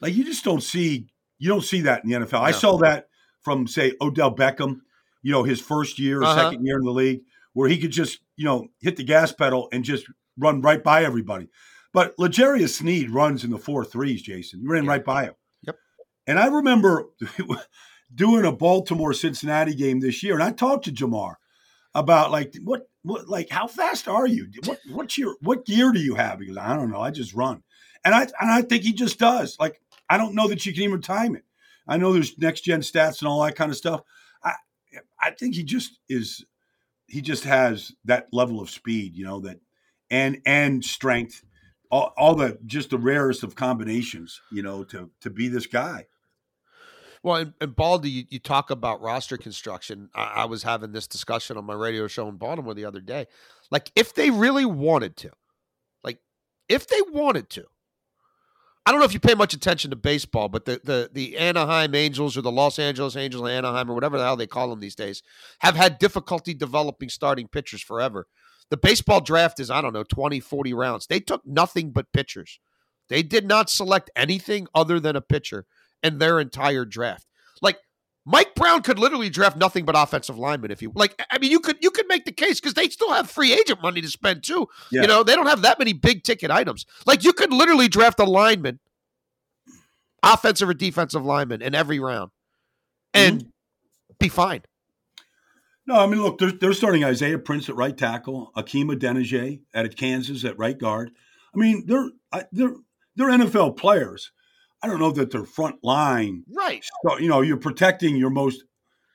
[0.00, 1.06] Like you just don't see
[1.38, 2.40] you don't see that in the NFL.
[2.40, 3.08] I saw that
[3.42, 4.80] from say Odell Beckham,
[5.22, 6.50] you know, his first year, or Uh-huh.
[6.50, 7.22] second year in the league,
[7.52, 10.06] where he could just you know hit the gas pedal and just
[10.38, 11.48] run right by everybody.
[11.92, 14.62] But L'Jarius Sneed runs in the four threes, Jason.
[14.62, 14.90] You ran Yeah.
[14.90, 15.34] right by him.
[15.66, 15.76] Yep.
[16.26, 17.08] And I remember
[18.14, 21.34] doing a Baltimore Cincinnati game this year, and I talked to Ja'Marr
[21.94, 24.48] about like what what like how fast are you?
[24.64, 26.40] What what's your what gear do you have?
[26.40, 27.62] Goes, I don't know, I just run.
[28.04, 29.56] And I and I think he just does.
[29.60, 31.44] Like I don't know that you can even time it.
[31.86, 34.02] I know there's next gen stats and all that kind of stuff.
[34.42, 34.54] I
[35.20, 36.44] I think he just is
[37.06, 39.60] he just has that level of speed, you know, that
[40.10, 41.42] and and strength,
[41.90, 46.06] all, all the just the rarest of combinations, you know, to to be this guy.
[47.22, 50.10] Well, and, and Baldy, you, you talk about roster construction.
[50.14, 53.26] I, I was having this discussion on my radio show in Baltimore the other day.
[53.70, 55.30] Like, if they really wanted to,
[56.02, 56.18] like,
[56.68, 57.66] if they wanted to,
[58.84, 61.94] I don't know if you pay much attention to baseball, but the the the Anaheim
[61.94, 64.96] Angels or the Los Angeles Angels, Anaheim or whatever the hell they call them these
[64.96, 65.22] days,
[65.60, 68.26] have had difficulty developing starting pitchers forever.
[68.70, 71.06] The baseball draft is, I don't know, 20, 40 rounds.
[71.06, 72.58] They took nothing but pitchers.
[73.08, 75.66] They did not select anything other than a pitcher
[76.02, 77.26] in their entire draft.
[77.60, 77.78] Like
[78.24, 81.20] Mike Brown could literally draft nothing but offensive linemen if you like.
[81.30, 83.82] I mean, you could you could make the case because they still have free agent
[83.82, 84.68] money to spend too.
[84.90, 85.02] Yeah.
[85.02, 86.86] You know, they don't have that many big ticket items.
[87.06, 88.80] Like you could literally draft a lineman,
[90.22, 92.30] offensive or defensive lineman in every round,
[93.12, 93.48] and mm-hmm.
[94.18, 94.62] be fine.
[95.86, 99.96] No, I mean, look, they're, they're starting Isaiah Prince at right tackle, Hakeem Adeniji at
[99.96, 101.10] Kansas at right guard.
[101.54, 102.10] I mean, they're
[102.52, 102.74] they're
[103.16, 104.30] they're NFL players.
[104.82, 106.44] I don't know that they're front line.
[106.52, 106.84] Right.
[107.04, 108.64] So you know, you're protecting your most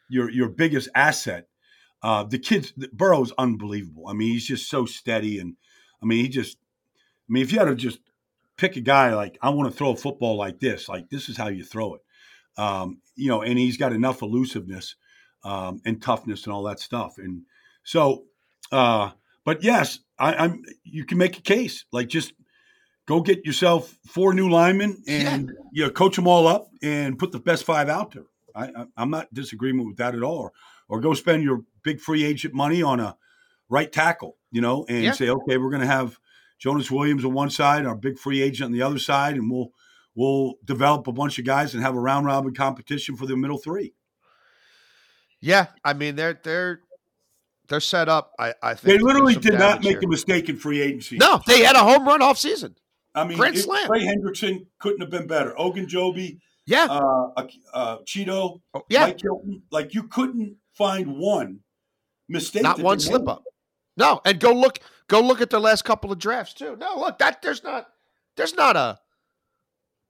[0.10, 1.47] your your biggest asset.
[2.03, 4.08] Uh, the kids, Burrow's unbelievable.
[4.08, 5.56] I mean, he's just so steady, and
[6.01, 6.58] I mean, he just.
[7.30, 7.99] I mean, if you had to just
[8.56, 11.38] pick a guy like I want to throw a football like this, like this is
[11.38, 12.01] how you throw it.
[12.58, 14.95] Um, you know, and he's got enough elusiveness
[15.43, 17.17] um, and toughness and all that stuff.
[17.17, 17.43] And
[17.84, 18.25] so,
[18.71, 19.12] uh,
[19.43, 20.62] but yes, I, I'm.
[20.84, 22.34] You can make a case like just
[23.07, 27.39] go get yourself four new linemen and you coach them all up and put the
[27.39, 28.25] best five out there.
[28.53, 30.37] I, I, I'm not disagreement with that at all.
[30.37, 30.51] Or,
[30.89, 33.17] or go spend your big free agent money on a
[33.69, 35.11] right tackle, you know, and Yeah.
[35.13, 36.19] say, okay, we're going to have
[36.59, 39.71] Jonah Williams on one side, our big free agent on the other side, and we'll
[40.15, 43.59] we'll develop a bunch of guys and have a round robin competition for the middle
[43.59, 43.93] three.
[45.39, 46.81] Yeah, I mean they're they're
[47.67, 48.31] they're set up.
[48.39, 50.01] I, I think they literally did not make here.
[50.03, 51.17] a mistake in free agency.
[51.17, 52.75] No, they had a home run off season.
[53.17, 53.88] I mean, Grand Slam.
[53.88, 55.53] Trey Hendrickson couldn't have been better.
[55.58, 59.63] Ogunjobi, yeah, uh, uh, Cheeto, oh, yeah, Mike Hilton.
[59.71, 61.62] Like you couldn't find one
[62.30, 62.63] mistake.
[62.63, 63.32] Not one slip made.
[63.32, 63.43] up.
[63.97, 66.75] No, and go look go look at the last couple of drafts too.
[66.75, 67.88] No, look that there's not
[68.36, 68.99] there's not a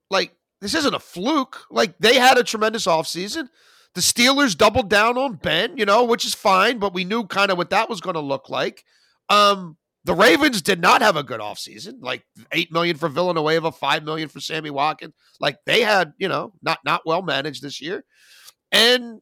[0.09, 1.65] like this isn't a fluke.
[1.71, 3.49] Like they had a tremendous offseason.
[3.93, 7.51] The Steelers doubled down on Ben, you know, which is fine, but we knew kind
[7.51, 8.83] of what that was going to look like.
[9.29, 11.97] Um, the Ravens did not have a good offseason.
[11.99, 15.13] Like eight million for Villanueva, five million for Sammy Watkins.
[15.41, 18.05] Like they had, you know, not not well managed this year.
[18.71, 19.19] And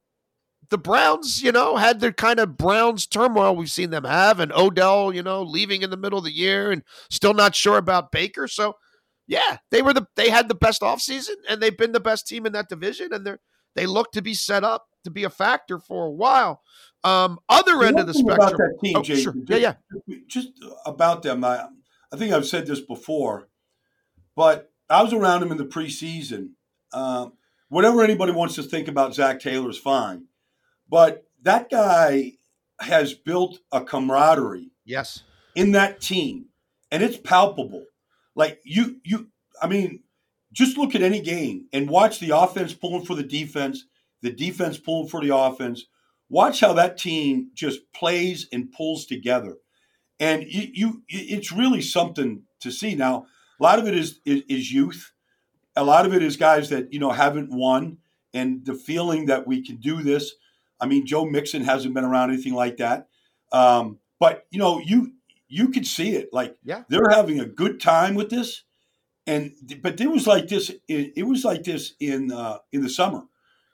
[0.69, 4.51] the Browns, you know, had their kind of Browns turmoil we've seen them have, and
[4.51, 8.11] Odell, you know, leaving in the middle of the year and still not sure about
[8.11, 8.47] Baker.
[8.47, 8.75] So
[9.25, 12.45] yeah, they were the they had the best offseason and they've been the best team
[12.45, 13.39] in that division, and they're
[13.73, 16.61] they look to be set up to be a factor for a while.
[17.05, 18.39] Um, other end of the spectrum.
[18.39, 19.33] About that team, oh, Jason, sure.
[19.33, 19.73] just, yeah,
[20.07, 20.17] yeah.
[20.27, 20.49] Just
[20.87, 21.43] about them.
[21.43, 21.67] I,
[22.11, 23.47] I think I've said this before,
[24.35, 26.53] but I was around them in the preseason.
[26.93, 27.33] Um,
[27.69, 30.25] whatever anybody wants to think about Zac Taylor is fine,
[30.89, 32.33] but that guy
[32.79, 34.71] has built a camaraderie.
[34.83, 35.23] Yes.
[35.53, 36.47] In that team,
[36.91, 37.85] and it's palpable.
[38.35, 39.27] Like you, you.
[39.61, 40.01] I mean,
[40.51, 43.85] just look at any game and watch the offense pulling for the defense,
[44.23, 45.85] the defense pulling for the offense.
[46.29, 49.57] Watch how that team just plays and pulls together,
[50.19, 52.95] and you, you it's really something to see.
[52.95, 53.27] Now,
[53.59, 55.11] a lot of it is, is, is youth,
[55.75, 57.99] a lot of it is guys that you know haven't won,
[58.33, 60.33] and the feeling that we can do this.
[60.79, 63.07] I mean, Joe Mixon hasn't been around anything like that,
[63.51, 65.13] um, but you know, you
[65.47, 66.29] you could see it.
[66.33, 66.83] Like yeah.
[66.89, 68.63] they're having a good time with this
[69.27, 70.69] and but it was like this.
[70.87, 73.23] It, it was like this in uh, in the summer,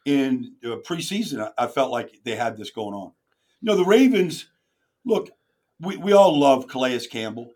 [0.06, 1.52] in uh, preseason.
[1.58, 3.12] I, felt like they had this going on.
[3.62, 4.48] You know, the Ravens.
[5.06, 5.30] Look,
[5.80, 7.52] we, we all love Calais Campbell.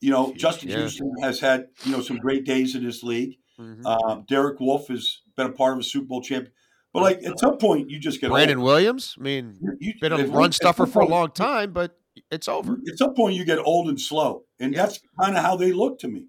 [0.00, 0.78] You know, Justin yeah.
[0.78, 3.36] Houston has had you know some great days in this league.
[3.60, 3.86] Mm-hmm.
[3.86, 6.52] Um, Derek Wolfe has been a part of a Super Bowl champion.
[6.92, 8.66] But like at some point, you just get Brandon old.
[8.66, 9.14] Williams.
[9.18, 11.98] I mean, you, have been a run stuffer for a long time, but
[12.30, 12.78] it's over.
[12.88, 14.82] At some point, you get old and slow, and yeah.
[14.82, 16.26] that's kind of how they look to me.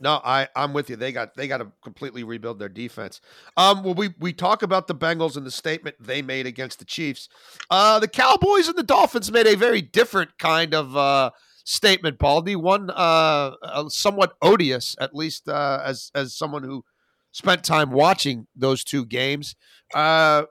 [0.00, 0.96] No, I I'm with you.
[0.96, 3.20] They got they got to completely rebuild their defense.
[3.56, 6.84] Um, well, we we talk about the Bengals and the statement they made against the
[6.86, 7.28] Chiefs.
[7.70, 11.30] Uh, the Cowboys and the Dolphins made a very different kind of uh
[11.64, 12.56] statement, Baldy.
[12.56, 13.52] One uh
[13.88, 16.84] somewhat odious, at least uh, as as someone who
[17.32, 19.54] spent time watching those two games.
[19.94, 20.44] Uh,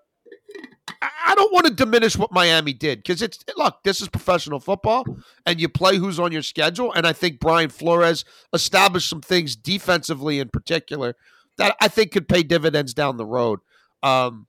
[1.02, 5.06] I don't want to diminish what Miami did because it's look, this is professional football
[5.46, 6.94] and you play who's on your schedule.
[6.94, 11.16] And I think Brian Flores established some things defensively in particular
[11.58, 13.60] that I think could pay dividends down the road.
[14.02, 14.48] Um,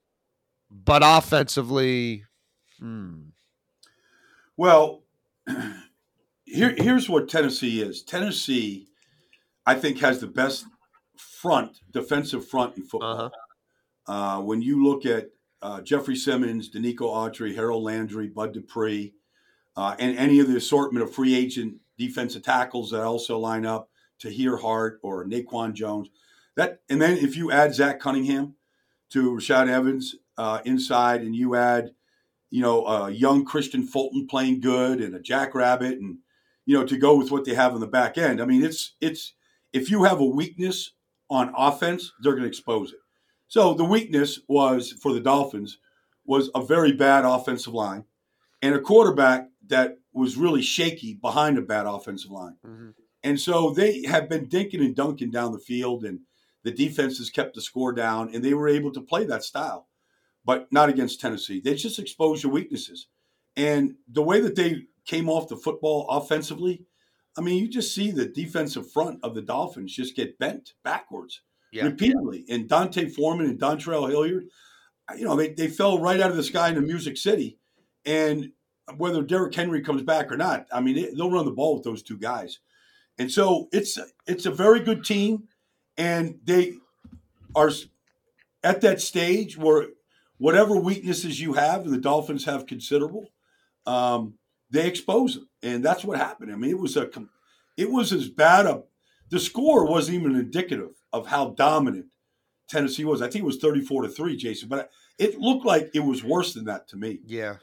[0.69, 2.23] but offensively,
[2.79, 3.29] hmm.
[4.55, 5.03] well,
[6.45, 8.03] here, here's what Tennessee is.
[8.03, 8.87] Tennessee,
[9.65, 10.65] I think, has the best
[11.17, 13.19] front, defensive front in football.
[13.19, 13.29] Uh-huh.
[14.11, 15.29] Uh, when you look at
[15.61, 19.13] uh, Jeffrey Simmons, Denico Autry, Harold Landry, Bud Dupree,
[19.75, 23.89] uh, and any of the assortment of free agent defensive tackles that also line up,
[24.19, 26.09] Teair Tart or Naquan Jones.
[26.55, 28.55] That and then if you add Zach Cunningham
[29.11, 31.91] to Rashaan Evans uh, inside, and you add,
[32.49, 36.17] you know, a young Kristian Fulton playing good and a Jackrabbit, and
[36.65, 38.41] you know to go with what they have in the back end.
[38.41, 39.33] I mean, it's it's
[39.71, 40.91] if you have a weakness
[41.29, 42.99] on offense, they're going to expose it.
[43.51, 45.79] So the weakness was for the Dolphins
[46.23, 48.05] was a very bad offensive line
[48.61, 52.55] and a quarterback that was really shaky behind a bad offensive line.
[52.65, 52.91] Mm-hmm.
[53.25, 56.21] And so they have been dinking and dunking down the field, and
[56.63, 59.89] the defense has kept the score down, and they were able to play that style,
[60.45, 61.59] but not against Tennessee.
[61.59, 63.07] They just exposed your weaknesses.
[63.57, 66.85] And the way that they came off the football offensively,
[67.37, 71.41] I mean, you just see the defensive front of the Dolphins just get bent backwards
[71.71, 71.85] yeah.
[71.85, 72.45] repeatedly.
[72.49, 74.45] And D'Onta Foreman and Dontrell Hilliard,
[75.17, 77.57] you know, they, they fell right out of the sky into Music City.
[78.05, 78.51] And
[78.97, 81.83] whether Derrick Henry comes back or not, I mean, it, they'll run the ball with
[81.83, 82.59] those two guys.
[83.17, 85.47] And so it's it's a very good team,
[85.97, 86.73] and they
[87.55, 87.69] are
[88.63, 89.87] at that stage where
[90.37, 93.27] whatever weaknesses you have, and the Dolphins have considerable,
[93.85, 94.35] um,
[94.71, 96.51] they expose them, and that's what happened.
[96.51, 97.09] I mean, it was a
[97.77, 98.83] it was as bad a
[99.29, 102.05] the score wasn't even indicative of how dominant
[102.67, 103.21] Tennessee was.
[103.21, 106.53] I think it was 34 to 3, Jason, but it looked like it was worse
[106.53, 107.19] than that to me.
[107.25, 107.55] Yeah.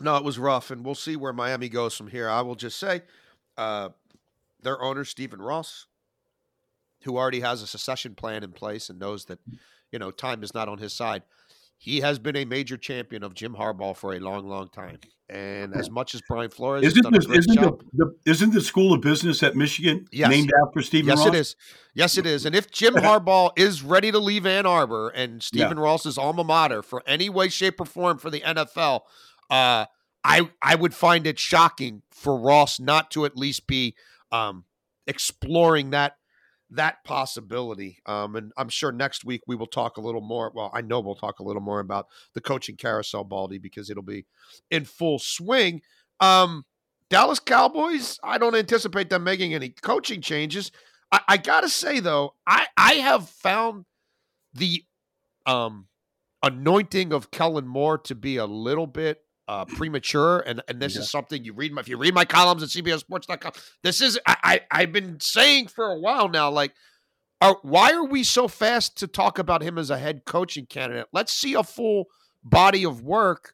[0.00, 2.28] No, it was rough, and we'll see where Miami goes from here.
[2.28, 3.02] I will just say,
[3.56, 3.90] uh,
[4.62, 5.86] their owner, Stephen Ross,
[7.02, 9.38] who already has a secession plan in place and knows that,
[9.90, 11.22] you know, time is not on his side.
[11.82, 14.98] He has been a major champion of Jim Harbaugh for a long, long time.
[15.28, 18.60] And as much as Brian Flores isn't, has done this, isn't, the, the, isn't the
[18.60, 20.30] School of Business at Michigan yes.
[20.30, 21.26] named after Stephen yes, Ross?
[21.26, 21.56] It is.
[21.92, 22.46] Yes, it is.
[22.46, 25.82] And if Jim Harbaugh is ready to leave Ann Arbor and Stephen yeah.
[25.82, 29.00] Ross's alma mater for any way, shape, or form for the NFL,
[29.50, 29.86] uh,
[30.22, 33.96] I I would find it shocking for Ross not to at least be
[34.30, 34.66] um,
[35.08, 36.16] exploring that
[36.74, 37.98] that possibility.
[38.06, 40.52] Um, and I'm sure next week we will talk a little more.
[40.54, 44.02] Well, I know we'll talk a little more about the coaching carousel, Baldy, because it'll
[44.02, 44.26] be
[44.70, 45.82] in full swing.
[46.20, 46.64] Um,
[47.10, 50.72] Dallas Cowboys, I don't anticipate them making any coaching changes.
[51.10, 53.84] I, I gotta say though, I I have found
[54.54, 54.84] the
[55.44, 55.88] um
[56.42, 61.02] anointing of Kellen Moore to be a little bit uh, premature, and and this yeah.
[61.02, 63.52] is something you read my if you read my columns at CBSSports.com.
[63.82, 66.72] This is I, I have been saying for a while now, like,
[67.40, 71.06] are, why are we so fast to talk about him as a head coaching candidate?
[71.12, 72.06] Let's see a full
[72.44, 73.52] body of work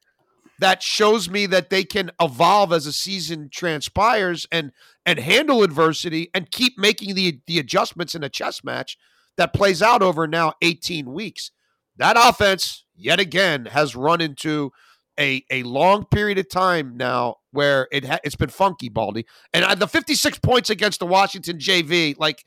[0.59, 4.71] that shows me that they can evolve as a season transpires and
[5.05, 8.97] and handle adversity and keep making the the adjustments in a chess match
[9.37, 11.51] that plays out over now 18 weeks.
[11.97, 14.71] That offense yet again has run into
[15.19, 19.65] a a long period of time now where it ha- it's been funky, Baldy, and
[19.65, 22.43] uh, the 56 points against the Washington JV, like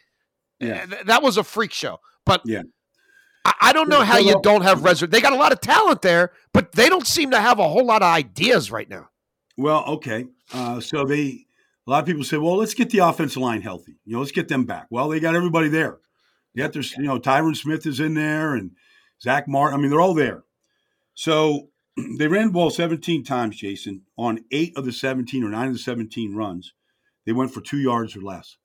[0.61, 0.87] yeah.
[0.87, 1.99] th- that was a freak show.
[2.25, 2.63] But yeah.
[3.45, 5.11] I, I don't know how you don't have reserve.
[5.11, 7.85] They got a lot of talent there, but they don't seem to have a whole
[7.85, 9.09] lot of ideas right now.
[9.57, 10.27] Well, okay.
[10.53, 11.47] Uh, so they,
[11.87, 13.97] a lot of people say, well, let's get the offensive line healthy.
[14.05, 14.87] You know, let's get them back.
[14.91, 15.99] Well, they got everybody there.
[16.55, 18.73] Yet there's, you know, Tyron Smith is in there and
[19.21, 19.79] Zack Martin.
[19.79, 20.45] I mean, they're all there.
[21.15, 21.69] So
[22.19, 24.03] they ran the ball 17 times, Jason.
[24.17, 26.75] On eight of the 17 or nine of the 17 runs,
[27.27, 28.57] they went for two yards or less.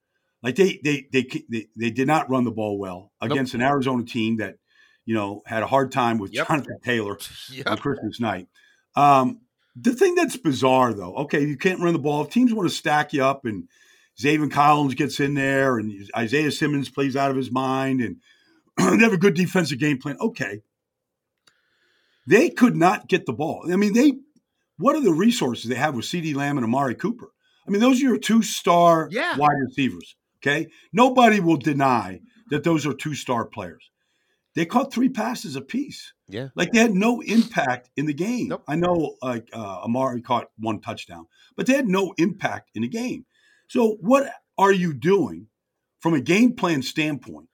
[0.43, 3.61] Like they they they they, they did not run the ball well against nope.
[3.61, 4.57] an Arizona team that
[5.05, 6.47] you know had a hard time with yep.
[6.47, 7.17] Jonathan Taylor
[7.51, 7.67] yep.
[7.67, 8.47] on Christmas night.
[8.95, 9.41] Um,
[9.75, 12.23] the thing that's bizarre though, okay, you can't run the ball.
[12.23, 13.67] If teams want to stack you up and
[14.19, 18.17] Zaven Collins gets in there and Isaiah Simmons plays out of his mind and
[18.99, 20.17] they have a good defensive game plan.
[20.19, 20.61] Okay,
[22.27, 23.65] they could not get the ball.
[23.71, 24.13] I mean, they
[24.77, 27.31] what are the resources they have with CeeDee Lamb and Amari Cooper?
[27.67, 29.35] I mean, those are your two star yeah.
[29.37, 30.15] wide receivers.
[30.37, 30.67] Okay.
[30.93, 33.89] Nobody will deny that those are two star players.
[34.55, 36.13] They caught three passes apiece.
[36.27, 36.49] Yeah.
[36.55, 38.49] Like they had no impact in the game.
[38.49, 38.63] Nope.
[38.67, 42.87] I know like uh, Amari caught one touchdown, but they had no impact in the
[42.87, 43.25] game.
[43.67, 45.47] So what are you doing
[45.99, 47.49] from a game plan standpoint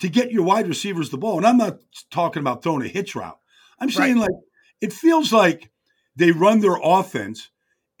[0.00, 1.36] to get your wide receivers the ball?
[1.36, 1.78] And I'm not
[2.10, 3.38] talking about throwing a hitch route.
[3.80, 4.22] I'm saying right.
[4.22, 4.40] like
[4.80, 5.70] it feels like
[6.16, 7.50] they run their offense,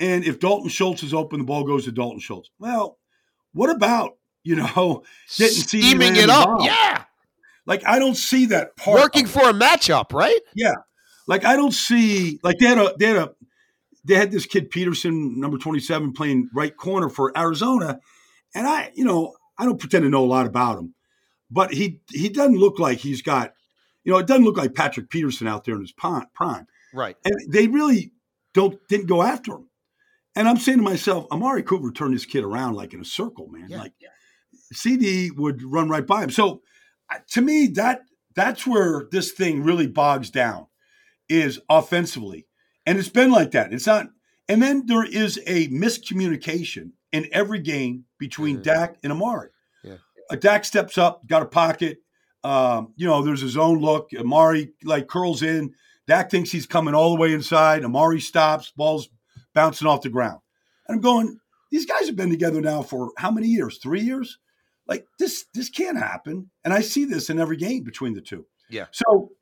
[0.00, 2.50] and if Dalton Schultz is open, the ball goes to Dalton Schultz.
[2.58, 2.98] Well,
[3.52, 5.04] what about you know
[5.36, 6.60] getting steaming it up?
[6.60, 7.04] Yeah,
[7.66, 10.40] like I don't see that part working for a matchup, right?
[10.54, 10.74] Yeah,
[11.26, 13.30] like I don't see like they had a they had a
[14.04, 18.00] they had this kid Peterson, number twenty seven, playing right corner for Arizona,
[18.54, 20.94] and I you know I don't pretend to know a lot about him,
[21.50, 23.52] but he he doesn't look like he's got
[24.08, 26.66] you know, it doesn't look like Patrick Peterson out there in his prime.
[26.94, 27.14] Right.
[27.26, 28.12] And they really
[28.54, 29.68] don't didn't go after him.
[30.34, 33.48] And I'm saying to myself, Amari Cooper turned this kid around like in a circle,
[33.48, 33.66] man.
[33.68, 33.92] Yeah, like.
[34.72, 36.30] CeeDee would run right by him.
[36.30, 36.62] So
[37.32, 38.00] to me, that
[38.34, 40.68] that's where this thing really bogs down
[41.28, 42.46] is offensively.
[42.86, 43.74] And it's been like that.
[43.74, 44.06] It's not
[44.48, 48.62] and then there is a miscommunication in every game between mm-hmm.
[48.62, 49.50] Dak and Amari.
[49.84, 49.96] Yeah.
[50.30, 51.98] A Dak steps up, got a pocket,
[52.44, 54.10] um, you know, there's his own look.
[54.18, 55.74] Amari like curls in.
[56.06, 57.84] Dak thinks he's coming all the way inside.
[57.84, 59.08] Amari stops, ball's
[59.54, 60.40] bouncing off the ground.
[60.86, 61.38] And I'm going,
[61.70, 63.78] these guys have been together now for how many years?
[63.78, 64.38] Three years?
[64.86, 66.50] Like this, this can't happen.
[66.64, 68.46] And I see this in every game between the two.
[68.70, 68.86] Yeah.
[68.90, 69.32] So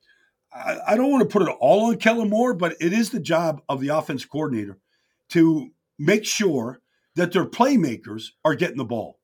[0.52, 3.20] I, I don't want to put it all on Kellen Moore, but it is the
[3.20, 4.78] job of the offense coordinator
[5.30, 6.80] to make sure
[7.14, 9.15] that their playmakers are getting the ball.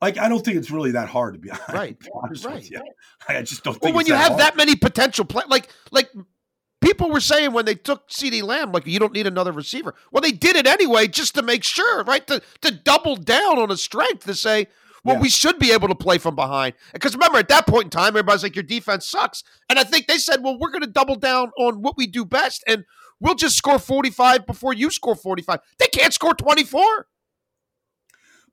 [0.00, 1.68] Like I don't think it's really that hard to be honest.
[1.72, 1.96] Right,
[2.44, 2.72] right.
[3.28, 3.74] I just don't.
[3.74, 3.84] Think.
[3.84, 4.40] Well, when you have hard.
[4.40, 6.10] that many potential play, like like
[6.80, 9.94] people were saying when they took CeeDee Lamb, like you don't need another receiver.
[10.12, 12.26] Well, they did it anyway, just to make sure, right?
[12.28, 14.68] To to double down on a strength to say,
[15.04, 15.22] well, yeah.
[15.22, 16.74] we should be able to play from behind.
[16.92, 20.06] Because remember, at that point in time, everybody's like, your defense sucks, and I think
[20.06, 22.84] they said, well, we're going to double down on what we do best, and
[23.20, 25.60] we'll just score forty five before you score forty five.
[25.78, 27.06] They can't score twenty four.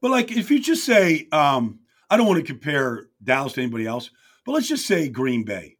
[0.01, 1.79] But like, if you just say, um,
[2.09, 4.11] I don't want to compare Dallas to anybody else,
[4.45, 5.77] but let's just say Green Bay.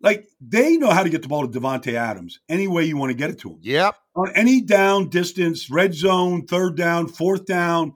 [0.00, 3.10] Like they know how to get the ball to Davante Adams any way you want
[3.10, 3.58] to get it to him.
[3.62, 3.96] Yep.
[4.14, 7.94] On any down distance, red zone, third down, fourth down,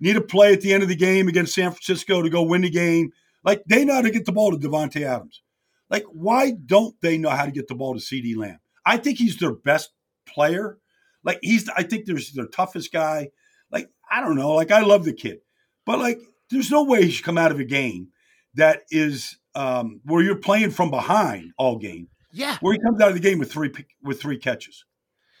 [0.00, 2.62] need a play at the end of the game against San Francisco to go win
[2.62, 3.12] the game.
[3.44, 5.42] Like they know how to get the ball to Davante Adams.
[5.88, 8.58] Like why don't they know how to get the ball to CeeDee Lamb?
[8.84, 9.90] I think he's their best
[10.26, 10.78] player.
[11.22, 13.28] Like he's, I think there's their toughest guy.
[13.70, 14.52] Like I don't know.
[14.52, 15.40] Like I love the kid,
[15.86, 18.08] but like there's no way he should come out of a game
[18.54, 22.08] that is um, where you're playing from behind all game.
[22.32, 24.84] Yeah, where he comes out of the game with three with three catches,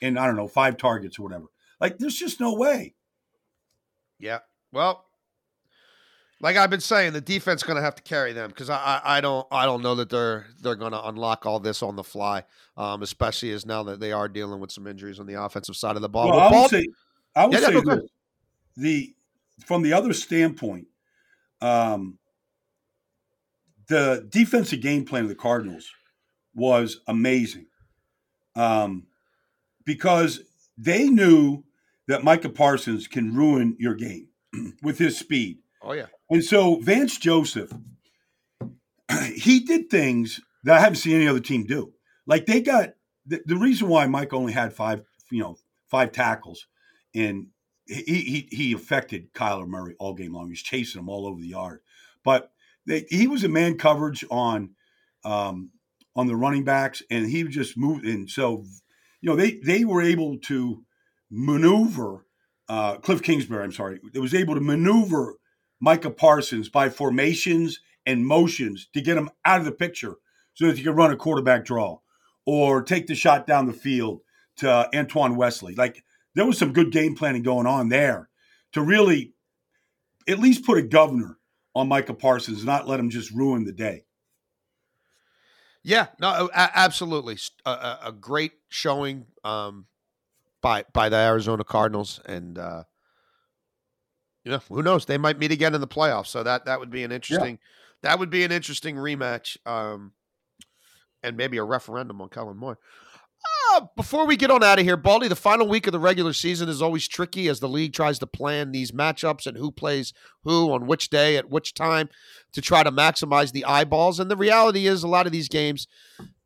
[0.00, 1.46] and I don't know five targets or whatever.
[1.80, 2.94] Like there's just no way.
[4.18, 4.38] Yeah.
[4.72, 5.04] Well,
[6.40, 9.18] like I've been saying, the defense going to have to carry them because I, I,
[9.18, 12.04] I don't I don't know that they're they're going to unlock all this on the
[12.04, 12.44] fly,
[12.76, 15.96] um, especially as now that they are dealing with some injuries on the offensive side
[15.96, 16.30] of the ball.
[16.30, 16.86] Well, I would say,
[17.36, 18.08] I would Yeah, say no,
[18.76, 19.14] the
[19.64, 20.86] from the other standpoint,
[21.60, 22.18] um,
[23.88, 25.90] the defensive game plan of the Cardinals
[26.54, 27.66] was amazing,
[28.56, 29.06] um,
[29.84, 30.40] because
[30.76, 31.64] they knew
[32.06, 34.28] that Micah Parsons can ruin your game
[34.82, 35.58] with his speed.
[35.82, 37.72] oh yeah, And so Vance Joseph,
[39.34, 41.92] he did things that I haven't seen any other team do.
[42.26, 42.90] Like they got
[43.26, 45.56] the, the reason why Mike only had five, you know,
[45.90, 46.66] five tackles,
[47.14, 47.48] and
[47.86, 50.46] he he he affected Kyler Murray all game long.
[50.46, 51.80] He was chasing him all over the yard,
[52.24, 52.50] but
[52.86, 54.70] they, he was a man coverage on
[55.24, 55.70] um,
[56.16, 58.04] on the running backs, and he just moved.
[58.04, 58.64] And so,
[59.20, 60.84] you know, they they were able to
[61.30, 62.26] maneuver
[62.68, 63.64] uh, Cliff Kingsbury.
[63.64, 65.36] I'm sorry, they was able to maneuver
[65.80, 70.16] Micah Parsons by formations and motions to get him out of the picture
[70.54, 71.98] so that you could run a quarterback draw
[72.46, 74.20] or take the shot down the field
[74.56, 75.74] to Antoine Wesley.
[75.74, 76.04] Like
[76.34, 78.28] there was some good game planning going on there
[78.72, 79.34] to really
[80.28, 81.38] at least put a governor
[81.74, 84.04] on Micah Parsons, not let him just ruin the day.
[85.82, 89.86] yeah, no, absolutely, a, a, great showing um,
[90.62, 92.84] by by the Arizona Cardinals, and uh,
[94.44, 96.28] you know who knows they might meet again in the playoffs.
[96.28, 97.58] So that that would be an interesting
[98.02, 100.12] that would be an interesting rematch, um,
[101.22, 102.78] and maybe a referendum on Kellen Moore.
[103.74, 106.32] Uh, before we get on out of here, Baldy, the final week of the regular
[106.32, 110.12] season is always tricky as the league tries to plan these matchups and who plays
[110.44, 112.08] who on which day at which time
[112.52, 114.20] to try to maximize the eyeballs.
[114.20, 115.86] And the reality is, a lot of these games,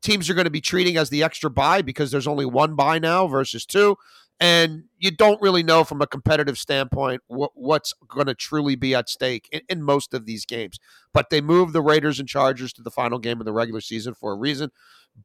[0.03, 2.99] teams are going to be treating as the extra bye because there's only one bye
[2.99, 3.97] now versus two.
[4.41, 8.95] And you don't really know from a competitive standpoint what, what's going to truly be
[8.95, 10.79] at stake in, in most of these games.
[11.13, 14.15] But they moved the Raiders and Chargers to the final game of the regular season
[14.15, 14.71] for a reason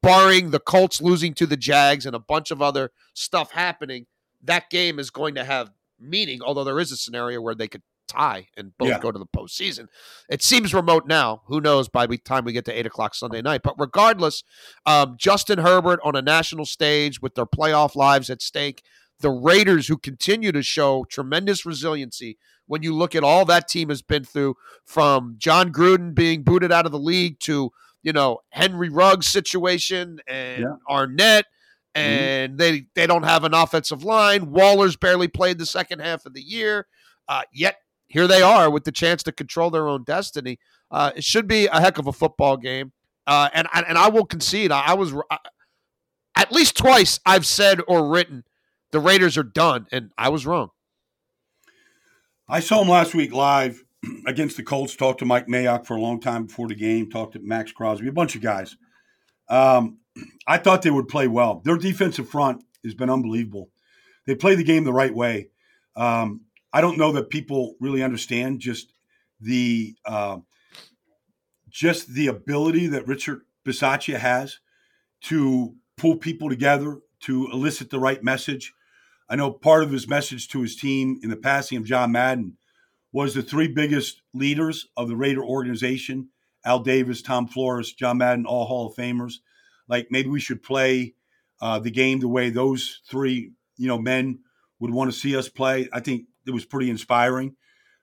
[0.02, 4.06] barring the Colts losing to the Jags and a bunch of other stuff happening,
[4.42, 6.42] that game is going to have meaning.
[6.42, 8.98] Although there is a scenario where they could tie and both Yeah.
[9.00, 9.88] go to the postseason.
[10.28, 11.42] It seems remote now.
[11.46, 13.62] Who knows by the time we get to eight o'clock Sunday night?
[13.62, 14.42] But regardless,
[14.84, 18.82] um, Justin Herbert on a national stage with their playoff lives at stake.
[19.20, 22.36] The Raiders, who continue to show tremendous resiliency
[22.66, 26.72] when you look at all that team has been through, from Jon Gruden being booted
[26.72, 27.70] out of the league to
[28.02, 30.76] you know Henry Ruggs situation and Yeah.
[30.88, 31.44] Arnette,
[31.94, 34.50] and they they don't have an offensive line.
[34.50, 36.86] Waller's barely played the second half of the year,
[37.28, 40.58] uh, yet here they are with the chance to control their own destiny.
[40.90, 42.92] Uh, it should be a heck of a football game,
[43.26, 44.70] uh, and and I will concede.
[44.72, 45.38] I, I was I,
[46.36, 48.44] at least twice I've said or written
[48.94, 50.70] the Raiders are done, and I was wrong.
[52.48, 53.82] I saw him last week live
[54.28, 54.94] against the Colts.
[54.94, 57.10] Talked to Mike Mayock for a long time before the game.
[57.10, 58.76] Talked to Maxx Crosby, a bunch of guys.
[59.48, 59.98] Um,
[60.46, 61.60] I thought they would play well.
[61.64, 63.70] Their defensive front has been unbelievable.
[64.28, 65.48] They play the game the right way.
[65.96, 66.42] Um,
[66.72, 68.92] I don't know that people really understand just
[69.40, 70.38] the uh,
[71.68, 74.60] just the ability that Richard Bisaccia has
[75.22, 78.72] to pull people together to elicit the right message.
[79.28, 82.56] I know part of his message to his team in the passing of John Madden
[83.12, 86.28] was the three biggest leaders of the Raider organization
[86.66, 89.34] Al Davis, Tom Flores, John Madden, all Hall of Famers.
[89.86, 91.14] Like maybe we should play
[91.60, 94.40] uh, the game the way those three, you know, men
[94.80, 95.88] would want to see us play.
[95.92, 97.56] I think it was pretty inspiring.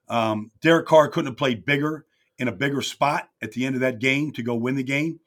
[0.10, 2.06] Um, Derek Carr couldn't have played bigger
[2.38, 5.20] in a bigger spot at the end of that game to go win the game.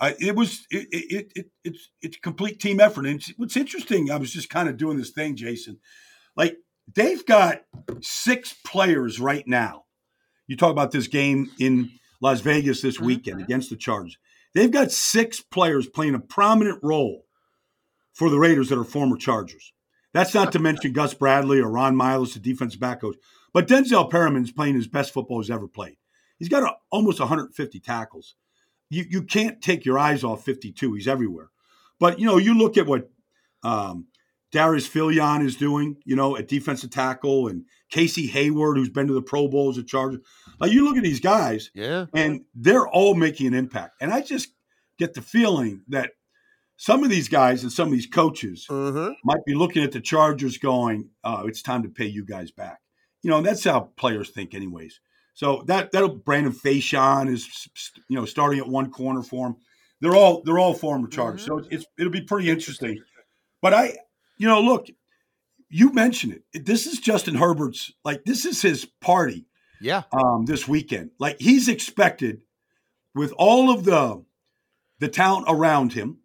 [0.00, 3.06] Uh, it was it, it, it it's it's a complete team effort.
[3.06, 5.78] And it's, what's interesting, I was just kind of doing this thing, Jason.
[6.36, 6.56] Like
[6.94, 7.62] they've got
[8.00, 9.84] six players right now.
[10.46, 11.90] You talk about this game in
[12.20, 14.18] Las Vegas this weekend against the Chargers.
[14.54, 17.24] They've got six players playing a prominent role
[18.12, 19.72] for the Raiders that are former Chargers.
[20.12, 23.16] That's not to mention Gus Bradley or Ron Milus, the defensive back coach.
[23.52, 25.96] But Denzel Perryman's playing his best football he's ever played.
[26.38, 28.36] He's got a, almost 150 tackles.
[28.90, 30.94] You, you can't take your eyes off 52.
[30.94, 31.50] He's everywhere.
[31.98, 33.10] But, you know, you look at what
[33.62, 34.06] um,
[34.52, 39.14] Darius Philon is doing, you know, at defensive tackle, and Casey Hayward, who's been to
[39.14, 40.20] the Pro Bowl as a Charger.
[40.60, 42.06] Like you look at these guys, Yeah.
[42.14, 43.94] and they're all making an impact.
[44.00, 44.48] And I just
[44.98, 46.10] get the feeling that
[46.76, 49.12] some of these guys and some of these coaches Mm-hmm.
[49.24, 52.80] might be looking at the Chargers going, "Oh, it's time to pay you guys back."
[53.22, 55.00] You know, and that's how players think, anyways.
[55.34, 57.68] So that that Brandon Facyson is,
[58.08, 59.56] you know, starting at one corner for him.
[60.00, 63.02] They're all they're all former Chargers, so it's it'll be pretty interesting.
[63.60, 63.96] But I,
[64.38, 64.86] you know, look,
[65.68, 66.64] you mentioned it.
[66.66, 69.46] This is Justin Herbert's like this is his party
[69.80, 70.02] Yeah.
[70.12, 71.10] um, this weekend.
[71.18, 72.42] Like he's expected
[73.14, 74.24] with all of the
[75.00, 76.18] the talent around him,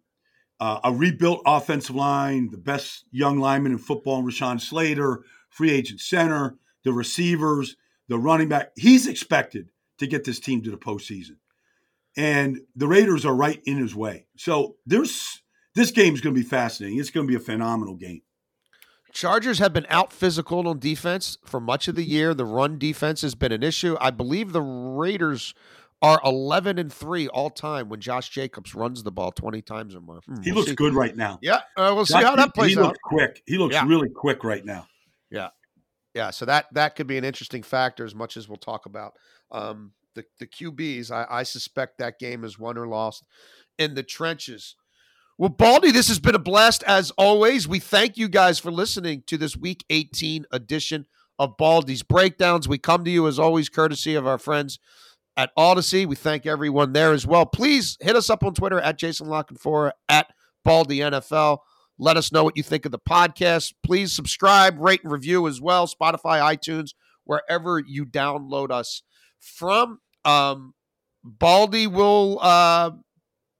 [0.60, 6.00] uh, a rebuilt offensive line, the best young lineman in football, Rashawn Slater, free agent
[6.00, 7.76] center, the receivers,
[8.10, 8.72] the running back.
[8.76, 11.36] He's expected to get this team to the postseason,
[12.16, 14.26] and the Raiders are right in his way.
[14.36, 15.42] So there's
[15.74, 16.98] this game is going to be fascinating.
[16.98, 18.20] It's going to be a phenomenal game.
[19.12, 22.32] Chargers have been out physical on defense for much of the year.
[22.34, 23.96] The run defense has been an issue.
[24.00, 25.52] I believe the Raiders
[26.02, 30.00] are 11 and 3 all time when Josh Jacobs runs the ball 20 times or
[30.00, 30.20] more.
[30.26, 30.76] Hmm, He we'll looks see.
[30.76, 31.38] good right now.
[31.42, 32.84] Yeah, uh, we'll see how that plays he out.
[32.86, 33.42] looks quick.
[33.46, 33.86] He looks Yeah.
[33.86, 34.86] really quick right now.
[35.30, 35.48] Yeah,
[36.30, 39.14] so that that could be an interesting factor as much as we'll talk about
[39.50, 41.10] um, the the QBs.
[41.10, 43.24] I, I suspect that game is won or lost
[43.78, 44.76] in the trenches.
[45.38, 47.66] Well, Baldy, this has been a blast as always.
[47.66, 51.06] We thank you guys for listening to this Week 18 edition
[51.38, 52.68] of Baldy's Breakdowns.
[52.68, 54.78] We come to you as always, courtesy of our friends
[55.38, 56.06] at Audacy.
[56.06, 57.46] We thank everyone there as well.
[57.46, 60.26] Please hit us up on Twitter at Jason La Canfora at
[60.62, 61.60] Baldy NFL.
[62.00, 63.74] Let us know what you think of the podcast.
[63.84, 65.86] Please subscribe, rate, and review as well.
[65.86, 66.94] Spotify, iTunes,
[67.24, 69.02] wherever you download us
[69.38, 70.00] from.
[70.24, 70.72] Um,
[71.22, 72.92] Baldy will uh,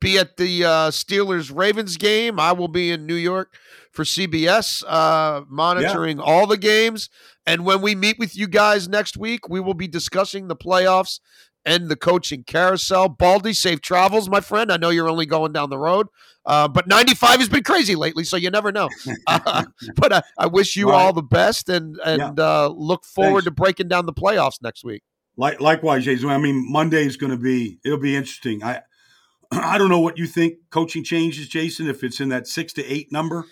[0.01, 2.41] be at the uh, Steelers Ravens game.
[2.41, 3.53] I will be in New York
[3.93, 7.11] for CBS, uh, monitoring all the games.
[7.47, 11.21] And when we meet with you guys next week, we will be discussing the playoffs
[11.65, 13.09] and the coaching carousel.
[13.09, 14.73] Baldy, safe travels, my friend.
[14.73, 16.07] I know you're only going down the road,
[16.47, 18.89] uh, but 95 has been crazy lately, so you never know.
[19.27, 19.65] Uh,
[19.97, 20.97] but I, I wish you Right.
[20.97, 23.45] all the best and and uh, look forward Thanks.
[23.45, 25.03] to breaking down the playoffs next week.
[25.37, 26.31] Like likewise, Jason.
[26.31, 28.63] I mean, Monday is going to be it'll be interesting.
[28.65, 28.83] I
[29.53, 31.89] I don't know what you think coaching changes, Jason.
[31.89, 33.45] If it's in that six to eight number,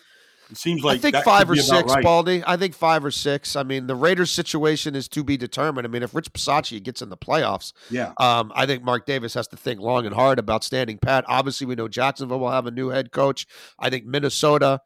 [0.51, 2.03] it seems like I think five or six, right.
[2.03, 2.42] Baldy.
[2.46, 3.55] I think five or six.
[3.55, 5.86] I mean, the Raiders' situation is to be determined.
[5.86, 9.34] I mean, if Rich Bisaccia gets in the playoffs, Yeah, um, I think Mark Davis
[9.34, 11.24] has to think long and hard about standing pat.
[11.28, 13.46] Obviously, we know Jacksonville will have a new head coach.
[13.78, 14.80] I think Minnesota,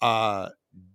[0.00, 0.50] uh,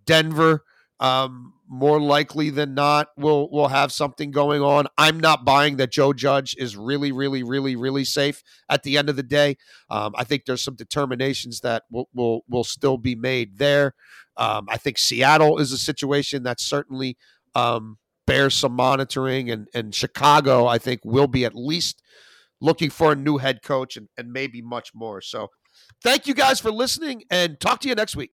[0.05, 0.63] Denver,
[0.99, 4.85] um, more likely than not, will will have something going on.
[4.95, 9.09] I'm not buying that Joe Judge is really, really, really, really safe at the end
[9.09, 9.57] of the day.
[9.89, 13.95] Um, I think there's some determinations that will will will still be made there.
[14.37, 17.17] Um, I think Seattle is a situation that certainly
[17.55, 17.97] um,
[18.27, 22.03] bears some monitoring, and and Chicago, I think, will be at least
[22.61, 25.21] looking for a new head coach and, and maybe much more.
[25.21, 25.47] So,
[26.03, 28.31] thank you guys for listening, and talk to you next week.